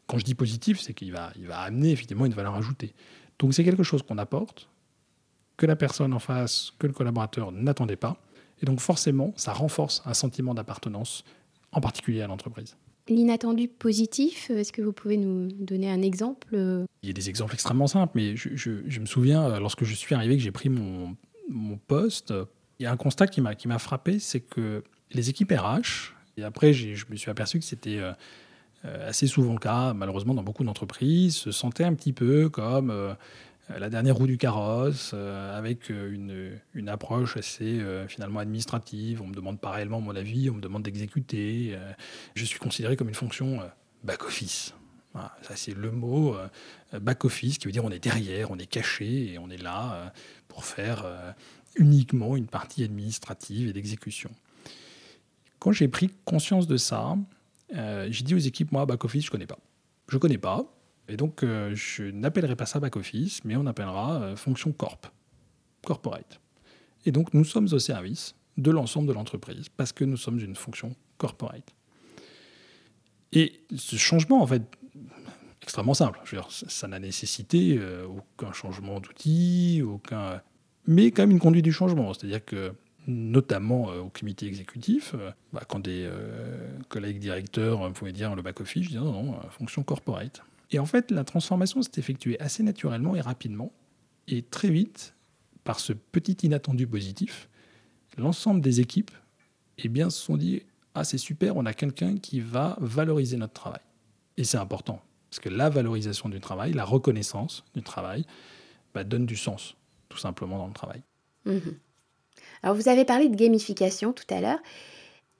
[0.07, 2.95] quand je dis positif, c'est qu'il va, il va amener effectivement une valeur ajoutée.
[3.41, 4.69] Donc c'est quelque chose qu'on apporte,
[5.57, 8.23] que la personne en face, que le collaborateur n'attendait pas.
[8.63, 11.25] Et donc forcément, ça renforce un sentiment d'appartenance,
[11.73, 12.77] en particulier à l'entreprise.
[13.09, 17.55] L'inattendu positif, est-ce que vous pouvez nous donner un exemple Il y a des exemples
[17.55, 21.17] extrêmement simples, mais je, me souviens, euh, lorsque je suis arrivé, que j'ai pris mon,
[21.49, 22.33] mon, poste,
[22.79, 26.73] il y a un constat qui m'a frappé, c'est que les équipes RH, et après
[26.73, 28.13] je me suis aperçu que c'était euh,
[28.85, 32.91] euh, assez souvent le cas, malheureusement, dans beaucoup d'entreprises, se sentaient un petit peu comme
[32.91, 33.15] euh,
[33.79, 39.23] la dernière roue du carrosse, avec une, une, approche assez finalement administrative.
[39.23, 41.79] On me demande pas réellement mon avis, on me demande d'exécuter.
[42.35, 43.61] je suis considéré comme une fonction
[44.03, 44.75] back-office.
[45.15, 46.37] ça, c'est le mot
[47.01, 50.13] back-office qui veut dire on est derrière, on est caché et on est là
[50.49, 51.07] pour faire
[51.77, 54.33] uniquement une partie administrative et d'exécution.
[55.61, 57.17] Quand j'ai pris conscience de ça,
[57.77, 59.59] euh, j'ai dit aux équipes, moi, back-office, je connais pas.
[60.09, 60.65] Je connais pas.
[61.07, 65.07] Et donc, euh, je n'appellerai pas ça back-office, mais on appellera euh, fonction corp,
[65.85, 66.41] corporate.
[67.05, 70.57] Et donc, nous sommes au service de l'ensemble de l'entreprise, parce que nous sommes une
[70.57, 71.75] fonction corporate.
[73.33, 74.63] Et ce changement, en fait,
[75.63, 76.21] extrêmement simple.
[76.51, 80.43] Ça n'a nécessité aucun changement d'outil, aucun...
[80.87, 82.13] mais quand même une conduite du changement.
[82.13, 82.75] C'est-à-dire que
[83.11, 88.43] notamment euh, au comité exécutif, euh, bah, quand des euh, collègues directeurs pouvaient dire le
[88.43, 90.43] back-office, je disais non, non, fonction corporate.
[90.71, 93.73] Et en fait, la transformation s'est effectuée assez naturellement et rapidement,
[94.29, 95.15] et très vite,
[95.65, 97.49] par ce petit inattendu positif,
[98.17, 99.11] l'ensemble des équipes
[99.79, 100.63] eh bien, se sont dit
[100.95, 103.81] Ah, c'est super, on a quelqu'un qui va valoriser notre travail.
[104.37, 108.25] Et c'est important, parce que la valorisation du travail, la reconnaissance du travail,
[108.95, 109.77] bah, donne du sens,
[110.09, 111.03] tout simplement, dans le travail.
[111.45, 111.59] Mmh
[112.63, 114.61] alors vous avez parlé de gamification tout à l'heure.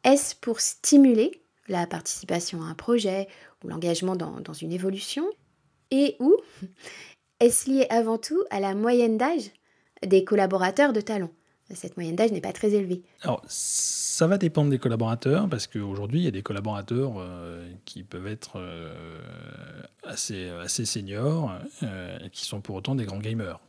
[0.05, 3.29] Est-ce pour stimuler la participation à un projet
[3.63, 5.25] ou l'engagement dans, une évolution?
[5.91, 6.37] Et ou
[7.41, 9.51] est-ce lié avant tout à la moyenne d'âge
[10.07, 11.31] des collaborateurs de talent
[11.75, 13.03] cette moyenne d'âge n'est pas très élevée.
[13.23, 18.03] Alors, ça va dépendre des collaborateurs, parce qu'aujourd'hui, il y a des collaborateurs euh, qui
[18.03, 19.23] peuvent être euh,
[20.05, 21.53] assez, assez seniors
[21.83, 23.61] euh, et qui sont pour autant des grands gamers.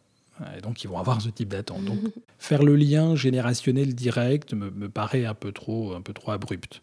[0.57, 1.83] Et donc, ils vont avoir ce type d'attente.
[1.85, 1.99] Donc,
[2.39, 6.81] faire le lien générationnel direct me, paraît un peu trop, un peu trop abrupt.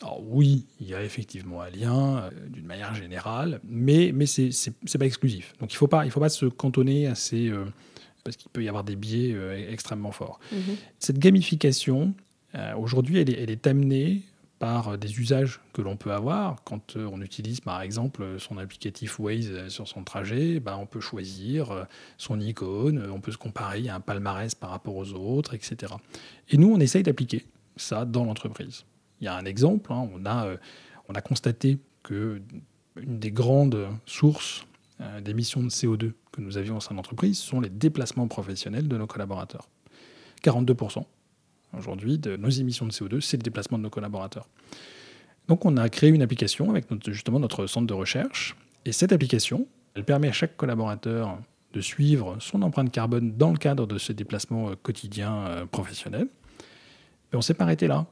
[0.00, 4.42] Alors oui, il y a effectivement un lien euh, d'une manière générale, mais, mais ce
[4.42, 5.52] n'est pas exclusif.
[5.60, 7.48] Donc il ne faut, pas, il faut pas se cantonner à ces...
[7.48, 7.64] Euh,
[8.24, 10.40] parce qu'il peut y avoir des biais euh, extrêmement forts.
[10.50, 10.76] Mhm.
[10.98, 12.14] Cette gamification,
[12.78, 14.22] aujourd'hui, elle, elle, est amenée
[14.58, 16.62] par euh, des usages que l'on peut avoir.
[16.64, 20.86] Quand euh, on utilise par exemple son applicatif Waze euh, sur son trajet, ben, on
[20.86, 21.86] peut choisir
[22.18, 25.94] son icône, on peut se comparer, a un palmarès par rapport aux autres, etc.
[26.48, 27.44] Et nous, on essaye d'appliquer
[27.76, 28.84] ça dans l'entreprise.
[29.20, 30.56] Il y a un exemple, hein, on, a,
[31.08, 32.40] on a constaté que
[32.96, 34.66] une des grandes sources
[35.22, 38.96] d'émissions de CO2 que nous avions au sein de l'entreprise sont les déplacements professionnels de
[38.96, 39.68] nos collaborateurs.
[40.44, 41.04] 42%
[41.78, 44.48] aujourd'hui de nos émissions de CO2, c'est le déplacement de nos collaborateurs.
[45.48, 48.56] Donc on a créé une application avec justement notre centre de recherche.
[48.84, 51.38] Et cette application, elle permet à chaque collaborateur
[51.72, 56.28] de suivre son empreinte carbone dans le cadre de ce déplacement euh, quotidien euh, professionnel.
[56.28, 58.06] Mais on ne s'est pas arrêté là.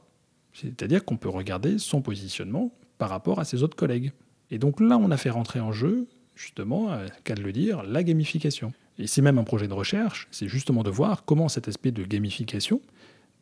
[0.53, 4.11] C'est-à-dire qu'on peut regarder son positionnement par rapport à ses autres collègues.
[4.51, 8.03] Et donc là, on a fait rentrer en jeu, justement, euh, qu'à le dire, la
[8.03, 8.73] gamification.
[8.99, 12.03] Et c'est même un projet de recherche, c'est justement de voir comment cet aspect de
[12.03, 12.81] gamification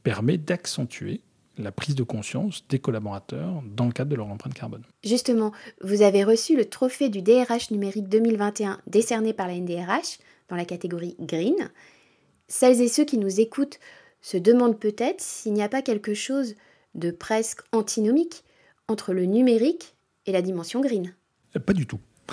[0.03, 1.21] permet d'accentuer
[1.57, 4.83] la prise de conscience des collaborateurs dans le cadre de leur empreinte carbone.
[5.03, 10.55] Justement, vous avez reçu le trophée du DRH numérique 2021 décerné par la NDRH dans
[10.55, 11.69] la catégorie Green.
[12.47, 13.79] Celles et ceux qui nous écoutent
[14.21, 16.55] se demandent peut-être s'il n'y a pas quelque chose
[16.95, 18.43] de presque antinomique
[18.87, 21.13] entre le numérique et la dimension green.
[21.65, 21.99] Pas du tout.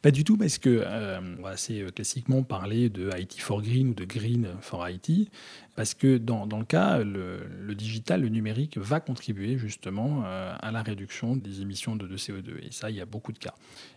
[0.00, 3.60] Pas du tout, parce que euh, on va assez euh, classiquement parler de IT for
[3.62, 5.28] Green ou de Green for IT,
[5.74, 10.70] parce que dans, dans le cas, le, digital, le numérique va contribuer justement euh, à
[10.70, 12.64] la réduction des émissions de, de, CO2.
[12.64, 13.54] Et ça, il y a beaucoup de cas.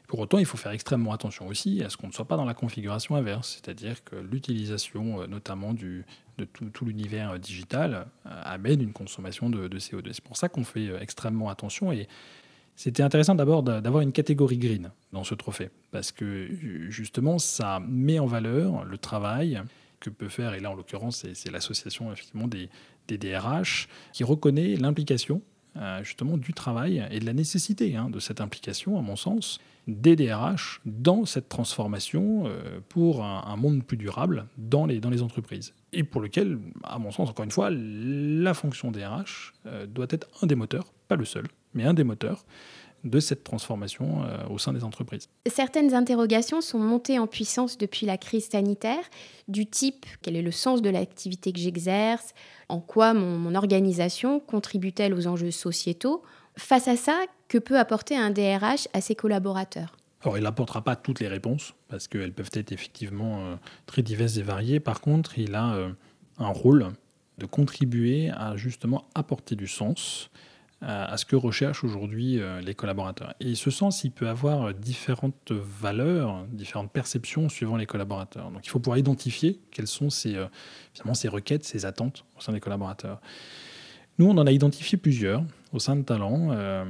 [0.07, 2.45] Pour autant, il faut faire extrêmement attention aussi à ce qu'on ne soit pas dans
[2.45, 6.03] la configuration inverse, c'est-à-dire que l'utilisation notamment du,
[6.39, 10.11] de tout, tout l'univers digital amène une consommation de, de CO2.
[10.11, 12.07] C'est pour ça qu'on fait extrêmement attention et
[12.81, 16.47] c'était intéressant d'abord d'avoir une catégorie green dans ce trophée, parce que
[16.89, 19.61] justement, ça met en valeur le travail
[19.99, 22.69] que peut faire, et là en l'occurrence, c'est l'association effectivement des,
[23.07, 25.41] DRH, qui reconnaît l'implication
[25.75, 29.59] euh, justement du travail et de la nécessité hein, de cette implication, à mon sens,
[29.87, 35.09] des DRH dans cette transformation euh, pour un, un, monde plus durable dans les, dans
[35.09, 35.73] les entreprises.
[35.91, 40.27] Et pour lequel, à mon sens, encore une fois, la fonction DRH euh, doit être
[40.41, 42.45] un des moteurs, pas le seul, mais un des moteurs
[43.03, 45.27] de cette transformation euh, au sein des entreprises.
[45.47, 49.03] Certaines interrogations sont montées en puissance depuis la crise sanitaire,
[49.47, 52.33] du type quel est le sens de l'activité que j'exerce,
[52.69, 56.21] en quoi mon, mon organisation contribue-t-elle aux enjeux sociétaux.
[56.57, 59.97] Face à ça, que peut apporter un DRH à ses collaborateurs?
[60.23, 63.55] Alors, il n'apportera pas toutes les réponses, parce qu'elles peuvent être effectivement euh,
[63.87, 64.79] très diverses et variées.
[64.79, 65.89] Par contre, il a euh,
[66.37, 66.89] un rôle
[67.39, 70.29] de contribuer à justement apporter du sens
[70.81, 73.35] à ce que recherchent aujourd'hui euh, les collaborateurs.
[73.39, 78.49] Et ce sens, il peut avoir différentes valeurs, différentes perceptions suivant les collaborateurs.
[78.49, 80.47] Donc il faut pouvoir identifier quelles sont ces, euh,
[80.93, 83.21] finalement, ces requêtes, ces attentes au sein des collaborateurs.
[84.17, 86.49] Nous, on en a identifié plusieurs au sein de Talent.
[86.51, 86.83] Euh,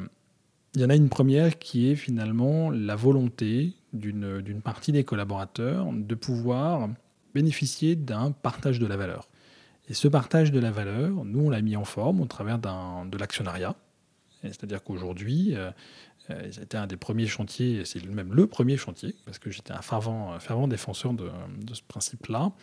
[0.76, 5.92] il y en a une première qui est finalement la volonté d'une partie des collaborateurs
[5.92, 6.88] de pouvoir
[7.34, 9.28] bénéficier d'un partage de la valeur.
[9.92, 13.18] Et ce partage de la valeur, nous, on l'a mis en forme au travers de
[13.18, 13.76] l'actionnariat.
[14.42, 15.70] C'est-à-dire qu'aujourd'hui, euh,
[16.30, 19.82] euh, c'était un des premiers chantiers, c'est même le premier chantier, parce que j'étais un
[19.82, 20.38] fervent,
[20.70, 21.30] défenseur de,
[21.74, 22.54] ce principe-là.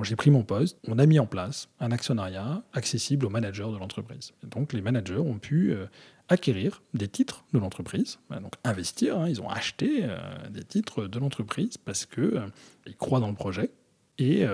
[0.00, 3.76] J'ai pris mon poste, on a mis en place un actionnariat accessible aux managers de
[3.76, 4.32] l'entreprise.
[4.42, 5.84] Donc les managers ont pu euh,
[6.30, 10.06] acquérir des titres de l'entreprise, donc investir, hein, ils ont acheté
[10.48, 13.70] des titres de l'entreprise parce qu'ils croient dans le projet
[14.16, 14.46] et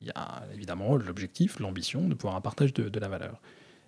[0.00, 3.40] il y a évidemment l'objectif, l'ambition de pouvoir un partage de, la valeur.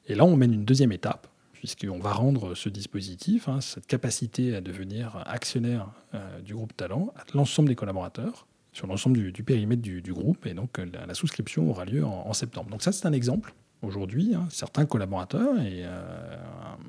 [0.07, 4.55] Et là, on mène une deuxième étape, puisqu'on va rendre ce dispositif, hein, cette capacité
[4.57, 9.83] à devenir actionnaire euh, du groupe Talent, à l'ensemble des collaborateurs, sur l'ensemble du, périmètre
[9.83, 12.71] du, groupe, et donc la, la, souscription aura lieu en, septembre.
[12.71, 13.55] Donc ça, c'est un exemple.
[13.83, 16.37] Aujourd'hui, hein, certains collaborateurs et euh,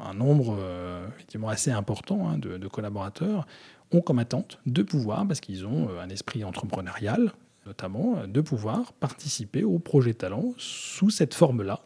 [0.01, 3.47] un nombre euh, effectivement assez important hein, de, collaborateurs
[3.91, 7.31] ont comme attente de pouvoir, parce qu'ils ont un esprit entrepreneurial,
[7.69, 11.81] notamment, de pouvoir participer au projet Talent sous cette forme-là,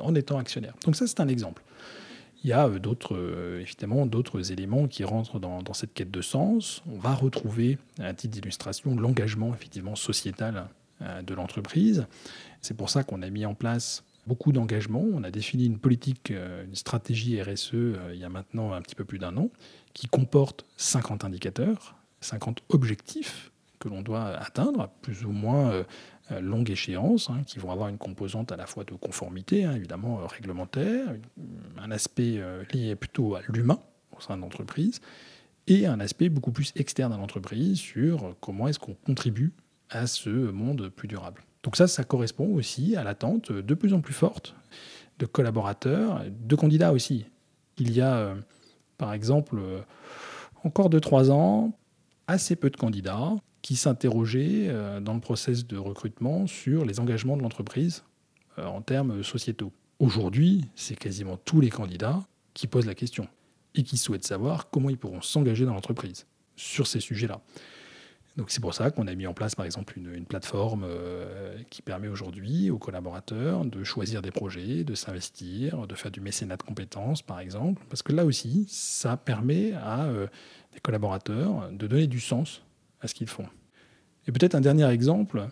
[0.00, 0.74] en étant actionnaire.
[0.84, 1.62] Donc ça, c'est un exemple.
[2.42, 6.82] Il y a euh, d'autres, euh, d'autres éléments qui rentrent dans, cette quête de sens.
[6.90, 10.68] On va retrouver, à titre d'illustration, l'engagement effectivement sociétal
[11.02, 12.06] euh, de l'entreprise.
[12.62, 15.04] C'est pour ça qu'on a mis en place beaucoup d'engagements.
[15.12, 17.72] On a défini une politique, une stratégie RSE
[18.12, 19.48] il y a maintenant un petit peu plus d'un an,
[19.94, 25.84] qui comporte 50 indicateurs, 50 objectifs que l'on doit atteindre, plus ou moins
[26.30, 29.72] euh, longue échéance, hein, qui vont avoir une composante à la fois de conformité, hein,
[29.74, 31.14] évidemment euh, réglementaire,
[31.78, 33.80] un aspect euh, lié plutôt à l'humain
[34.14, 35.00] au sein de l'entreprise,
[35.66, 39.54] et un aspect beaucoup plus externe à l'entreprise sur comment est-ce qu'on contribue
[39.88, 41.44] à ce monde plus durable.
[41.62, 44.54] Donc ça, ça correspond aussi à l'attente de plus en plus forte
[45.18, 47.26] de collaborateurs, de candidats aussi.
[47.78, 48.34] Il y a,
[48.98, 49.60] par exemple,
[50.62, 51.72] encore 2-3 ans,
[52.26, 57.36] assez peu de candidats qui s'interrogeait euh, dans le process de recrutement sur les engagements
[57.36, 58.04] de l'entreprise
[58.58, 59.72] euh, en termes sociétaux.
[59.98, 62.20] Aujourd'hui, c'est quasiment tous les candidats
[62.54, 63.28] qui posent la question
[63.74, 67.40] et qui souhaitent savoir comment ils pourront s'engager dans l'entreprise sur ces sujets-là.
[68.36, 71.82] Donc c'est pour ça qu'on a mis en place par exemple une, plateforme euh, qui
[71.82, 76.62] permet aujourd'hui aux collaborateurs de choisir des projets, de s'investir, de faire du mécénat de
[76.62, 80.08] compétences par exemple, parce que là aussi, ça permet à
[80.72, 82.62] des collaborateurs de donner du sens
[83.00, 83.46] à ce qu'ils font.
[84.26, 85.48] Et peut-être un dernier exemple,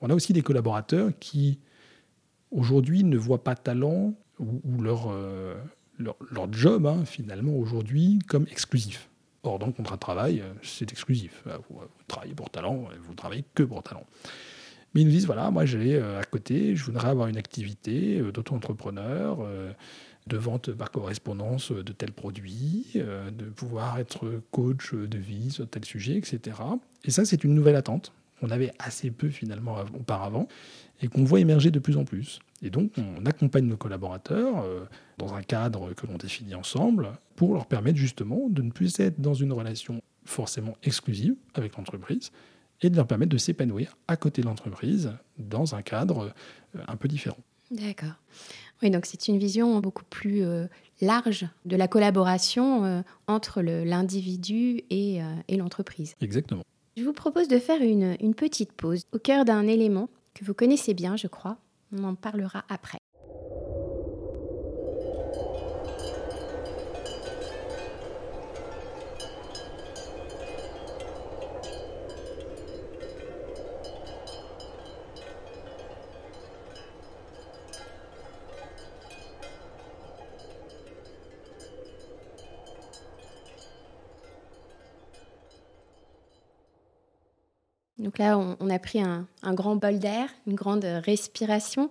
[0.00, 1.60] on a aussi des collaborateurs qui
[2.50, 5.54] aujourd'hui ne voient pas talent ou, leur, euh,
[5.98, 9.08] leur, leur, job hein, finalement aujourd'hui comme exclusif.
[9.42, 11.44] Or, dans le contrat de travail, c'est exclusif.
[11.68, 14.06] Vous, vous, travaillez pour talent, vous travaillez que pour talent.
[14.94, 18.20] Mais ils nous disent, voilà, moi j'ai euh, à côté, je voudrais avoir une activité
[18.20, 19.72] euh, d'auto-entrepreneur, euh,
[20.26, 25.68] de vente par correspondance de tel produit, euh, de pouvoir être coach de vie sur
[25.68, 26.56] tel sujet, etc.
[27.04, 30.48] Et ça, c'est une nouvelle attente qu'on avait assez peu finalement auparavant
[31.02, 32.40] et qu'on voit émerger de plus en plus.
[32.62, 34.84] Et donc, on accompagne nos collaborateurs euh,
[35.18, 39.20] dans un cadre que l'on définit ensemble pour leur permettre justement de ne plus être
[39.20, 42.30] dans une relation forcément exclusive avec l'entreprise
[42.80, 46.32] et de leur permettre de s'épanouir à côté de l'entreprise dans un cadre
[46.76, 47.38] euh, un peu différent.
[47.70, 48.14] D'accord.
[48.84, 50.66] Oui, donc c'est une vision beaucoup plus euh,
[51.00, 56.14] large de la collaboration euh, entre l'individu et, et l'entreprise.
[56.20, 56.62] Exactement.
[56.96, 60.54] Je vous propose de faire une, une petite pause au cœur d'un élément que vous
[60.54, 61.56] connaissez bien, je crois.
[61.92, 62.98] On en parlera après.
[88.04, 91.90] Donc là, on, a pris un, grand bol d'air, une grande respiration.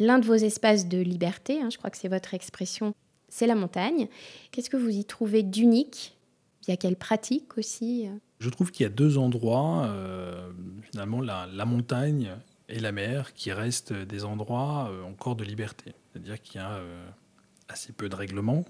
[0.00, 2.94] L'un de vos espaces de liberté, hein, je crois que c'est votre expression,
[3.28, 4.08] c'est la montagne.
[4.50, 6.16] Qu'est-ce que vous y trouvez d'unique?
[6.62, 10.50] Il y a quelle pratique aussi Je trouve qu'il y a deux endroits, euh,
[10.90, 12.30] finalement, la, montagne
[12.70, 15.92] et la mer, qui restent des endroits euh, encore de liberté.
[16.12, 17.06] C'est-à-dire qu'il y a euh,
[17.68, 18.64] assez peu de règlements,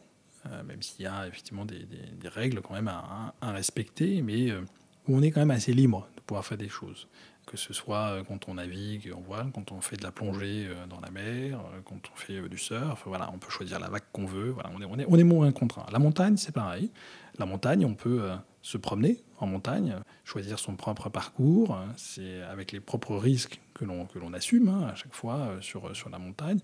[0.66, 1.86] même s'il y a effectivement des,
[2.24, 6.26] règles quand même à, à respecter, mais où on est quand même assez libre de
[6.26, 7.08] pouvoir faire des choses.
[7.46, 10.66] Que ce soit euh, quand on navigue en voile, quand on fait de la plongée
[10.68, 13.88] euh, dans la mer, euh, quand on fait du surf, voilà, on peut choisir la
[13.88, 15.84] vague qu'on veut, on, est, on, est, on est moins contraint.
[15.90, 16.90] La montagne, c'est pareil.
[17.38, 22.78] La montagne, on peut se promener en montagne, choisir son propre parcours, c'est avec les
[22.78, 26.58] propres risques que l'on, que l'on assume hein, à chaque fois sur, sur la montagne.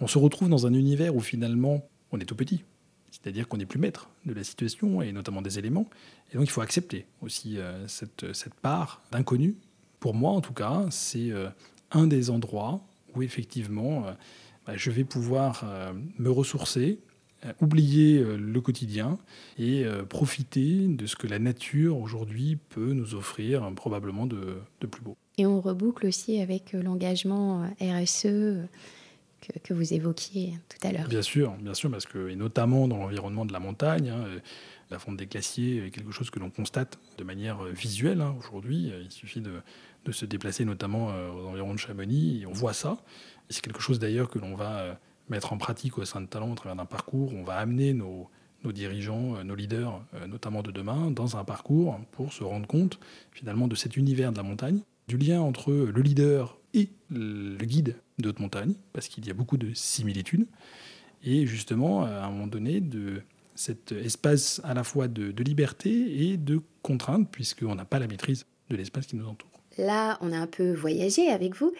[0.00, 2.64] On se retrouve dans un univers où finalement on est tout petit.
[3.14, 5.88] C'est-à-dire qu'on n'est plus maître de la situation et notamment des éléments.
[6.32, 9.54] Et donc il faut accepter aussi euh, cette, cette, part d'inconnu.
[10.00, 11.48] Pour moi, en tout cas, c'est euh,
[11.92, 12.80] un des endroits
[13.14, 14.12] où effectivement euh,
[14.66, 15.64] bah, je vais pouvoir
[16.18, 16.98] me ressourcer,
[17.60, 19.18] oublier le quotidien
[19.58, 25.02] et profiter de ce que la nature aujourd'hui peut nous offrir probablement de, de plus
[25.02, 25.16] beau.
[25.36, 28.66] Et on reboucle aussi avec l'engagement RSE
[29.62, 31.08] que, vous évoquiez tout à l'heure.
[31.08, 34.38] Bien sûr, bien sûr, parce que, et notamment dans l'environnement de la montagne, hein, euh,
[34.90, 38.34] la fonte des glaciers est quelque chose que l'on constate de manière euh, visuelle hein,
[38.38, 38.92] aujourd'hui.
[39.02, 39.62] Il suffit de,
[40.12, 42.98] se déplacer notamment euh, aux environs de Chamonix et on voit ça.
[43.48, 46.54] C'est quelque chose d'ailleurs que l'on va mettre en pratique au sein de Talent au
[46.54, 47.32] travers d'un parcours.
[47.34, 48.28] On va amener nos
[48.64, 52.98] dirigeants, nos leaders, notamment de demain, dans un parcours pour se rendre compte
[53.32, 57.96] finalement de cet univers de la montagne, du lien entre le leader et le guide
[58.18, 60.46] de haute montagne, parce qu'il y a beaucoup de similitudes,
[61.22, 63.22] et justement, à un moment donné, de
[63.54, 68.46] cet espace à la fois de, liberté et de contrainte, puisqu'on n'a pas la maîtrise
[68.70, 69.50] de l'espace qui nous entoure.
[69.78, 71.72] Là, on a un peu voyagé avec vous,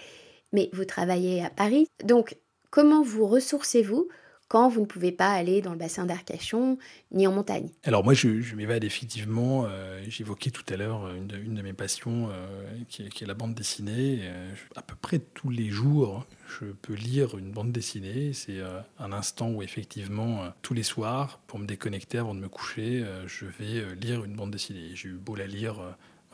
[0.53, 2.37] mais vous travaillez à Paris, donc
[2.71, 4.09] comment vous ressourcez-vous
[4.49, 6.79] quand vous ne pouvez pas aller dans le bassin d'Arcachon
[7.13, 9.65] ni en montagne Alors moi, je, m'évade effectivement.
[9.67, 14.21] Euh, j'évoquais tout à l'heure une, de, mes passions euh, qui, est, la bande dessinée.
[14.23, 18.33] Euh, à peu près tous les jours, je peux lire une bande dessinée.
[18.33, 18.61] C'est
[18.99, 23.47] un instant où effectivement, tous les soirs, pour me déconnecter avant de me coucher, je
[23.47, 24.91] vais lire une bande dessinée.
[24.95, 25.77] J'ai eu beau la lire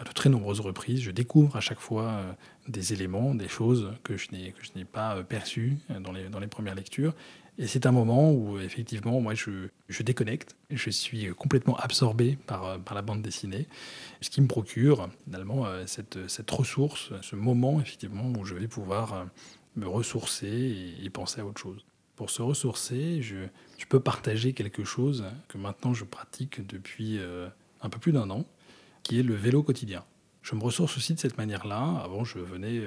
[0.01, 1.01] à de très nombreuses reprises.
[1.01, 2.23] Je découvre à chaque fois
[2.67, 7.15] des éléments, des choses que je n'ai pas perçues dans les, dans les premières lectures.
[7.61, 10.57] Et c'est un moment où, effectivement, moi, je, je, déconnecte.
[10.71, 13.67] Je suis complètement absorbé par, par la bande dessinée,
[14.23, 18.67] ce qui me procure, finalement, euh, cette, cette ressource, ce moment, effectivement, où je vais
[18.67, 19.25] pouvoir euh,
[19.77, 21.85] me ressourcer et, penser à autre chose.
[22.17, 23.37] Pour se ressourcer, je,
[23.77, 27.47] je, peux partager quelque chose que maintenant je pratique depuis euh,
[27.83, 28.47] un peu plus d'un an,
[29.03, 30.05] qui est le vélo quotidien.
[30.43, 32.01] Je me ressource aussi de cette manière-là.
[32.03, 32.81] Avant, je venais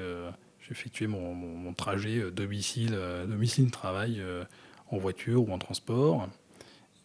[0.67, 4.45] J'effectuais mon, trajet euh, domicile, euh, domicile travail euh,
[4.91, 6.29] en voiture ou en transport.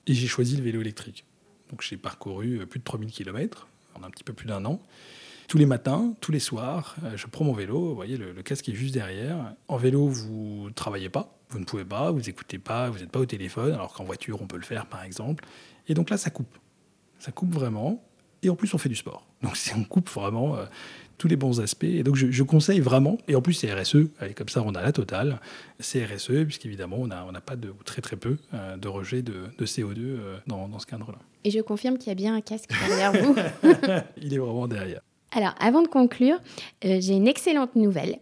[0.07, 1.25] Et j'ai choisi le vélo électrique.
[1.71, 4.81] Donc j'ai parcouru plus de 3000 km en un petit peu plus d'un an.
[5.49, 7.89] Tous les matins, tous les soirs, je prends mon vélo.
[7.89, 9.55] Vous voyez, le, casque est juste derrière.
[9.67, 13.11] En vélo, vous ne travaillez pas, vous ne pouvez pas, vous n'écoutez pas, vous n'êtes
[13.11, 15.45] pas au téléphone, alors qu'en voiture, on peut le faire par exemple.
[15.89, 16.55] Et donc là, ça coupe.
[17.19, 18.05] Ça coupe vraiment.
[18.43, 19.27] Et en plus, on fait du sport.
[19.43, 20.57] Donc on coupe vraiment
[21.19, 21.85] tous les bons aspects.
[21.85, 24.93] Et donc, je, conseille vraiment, et en plus, c'est RSE, comme ça, on a la
[24.93, 25.41] totale.
[25.81, 28.89] C'est RSE, puisqu'évidemment, on n'a on a pas de, ou très très peu, euh, de
[28.89, 31.19] rejet de, CO2 euh, dans, dans ce cadre-là.
[31.45, 33.35] Et je confirme qu'il y a bien un casque derrière vous.
[34.23, 35.01] Il est vraiment derrière.
[35.33, 36.39] Alors, avant de conclure,
[36.85, 38.19] euh, j'ai une excellente nouvelle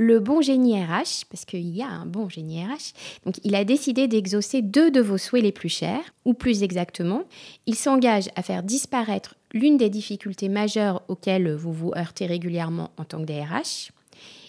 [0.00, 2.94] le bon génie RH, parce qu'il y a un bon génie RH,
[3.26, 7.24] donc il a décidé d'exaucer deux de vos souhaits les plus chers, ou plus exactement,
[7.66, 13.04] il s'engage à faire disparaître l'une des difficultés majeures auxquelles vous vous heurtez régulièrement en
[13.04, 13.92] tant que DRH,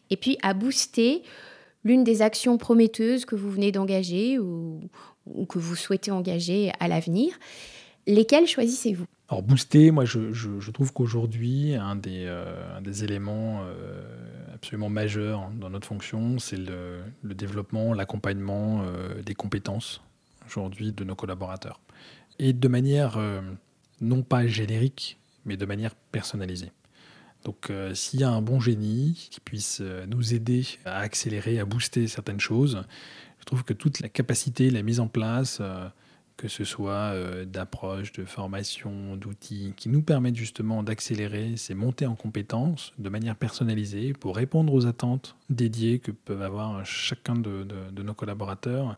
[0.10, 1.24] et puis à booster
[1.84, 4.82] l'une des actions prometteuses que vous venez d'engager ou,
[5.48, 7.34] que vous souhaitez engager à l'avenir.
[8.08, 9.06] Lesquelles choisissez-vous?
[9.30, 14.02] Alors booster, moi je, je- trouve qu'aujourd'hui, un, des, euh, des éléments euh,
[14.56, 20.02] absolument majeurs dans notre fonction, c'est le, le développement, l'accompagnement euh, des compétences
[20.48, 21.80] aujourd'hui de nos collaborateurs.
[22.40, 23.42] Et de manière euh,
[24.02, 26.72] non pas générique, mais de manière personnalisée.
[27.46, 31.60] Donc euh, s'il y a un bon génie qui puisse euh, nous aider à accélérer,
[31.60, 32.84] à booster certaines choses,
[33.40, 35.88] je trouve que toute la capacité, la mise en place, euh,
[36.36, 37.14] que ce soit
[37.46, 43.36] d'approches, de formation, d'outils, qui nous permettent justement d'accélérer ces montées en compétences de manière
[43.36, 48.98] personnalisée pour répondre aux attentes dédiées que peuvent avoir chacun de, de- nos collaborateurs,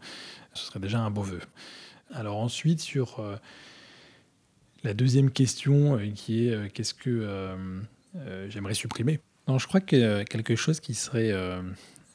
[0.54, 1.40] ce serait déjà un beau vœu.
[2.14, 3.20] Alors ensuite, sur
[4.84, 9.20] la deuxième question euh, qui est euh, qu'est-ce que euh, j'aimerais supprimer?
[9.48, 11.34] Non, je crois que quelque chose qui serait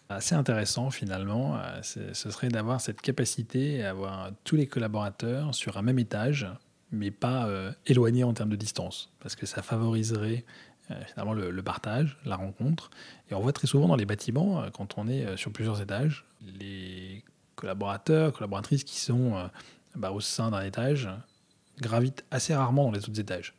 [0.08, 5.82] assez intéressant finalement, ce serait d'avoir cette capacité à avoir tous les collaborateurs sur un
[5.82, 6.46] même étage,
[6.92, 7.48] mais pas
[7.84, 10.44] éloignés en termes de distance, parce que ça favoriserait
[11.08, 12.90] finalement le, partage, la rencontre.
[13.28, 16.26] Et on voit très souvent dans les bâtiments, quand on est sur plusieurs étages,
[16.60, 17.24] les
[17.56, 19.50] collaborateurs, collaboratrices qui sont
[19.96, 21.10] bah, au sein d'un étage
[21.80, 23.54] gravitent assez rarement dans les autres étages.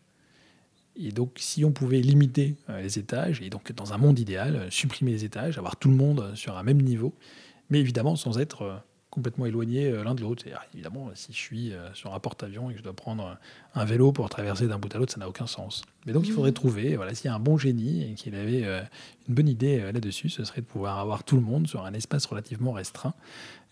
[0.99, 4.55] Et donc, si on pouvait limiter euh, les étages, et donc dans un monde idéal,
[4.55, 7.13] euh, supprimer les étages, avoir tout le monde euh, sur un même niveau,
[7.69, 8.75] mais évidemment sans être euh,
[9.11, 10.45] complètement éloigné l'un de l'autre.
[10.75, 13.35] Évidemment, si je suis sur un porte-avions et que je dois prendre
[13.73, 15.81] un vélo pour traverser d'un bout à l'autre, ça n'a aucun sens.
[16.05, 18.61] Mais donc, il faudrait trouver, voilà, s'il y a un bon génie et qu'il avait
[19.27, 22.27] une bonne idée là-dessus, ce serait de pouvoir avoir tout le monde sur un espace
[22.27, 23.15] relativement restreint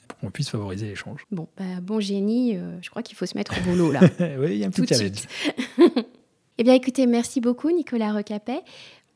[0.07, 1.25] pour qu'on puisse favoriser l'échange.
[1.31, 4.01] Bon, bah, bon génie, euh, je crois qu'il faut se mettre au boulot là.
[4.39, 5.27] oui, il y a un Tout petit de challenge.
[6.57, 8.61] eh bien, écoutez, merci beaucoup, Nicolas Recapet.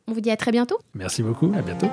[0.08, 0.80] On vous dit à très bientôt.
[0.94, 1.88] Merci beaucoup, à bientôt.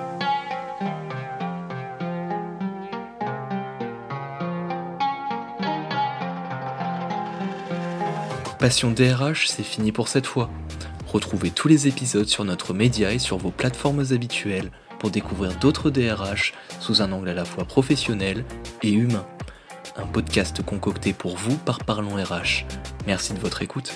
[8.58, 10.50] Passion DRH, c'est fini pour cette fois.
[11.06, 15.90] Retrouvez tous les épisodes sur notre média et sur vos plateformes habituelles pour découvrir d'autres
[15.90, 18.44] DRH sous un angle à la fois professionnel
[18.82, 19.26] et humain.
[19.96, 22.64] Un podcast concocté pour vous par Parlons RH.
[23.06, 23.94] Merci de votre écoute.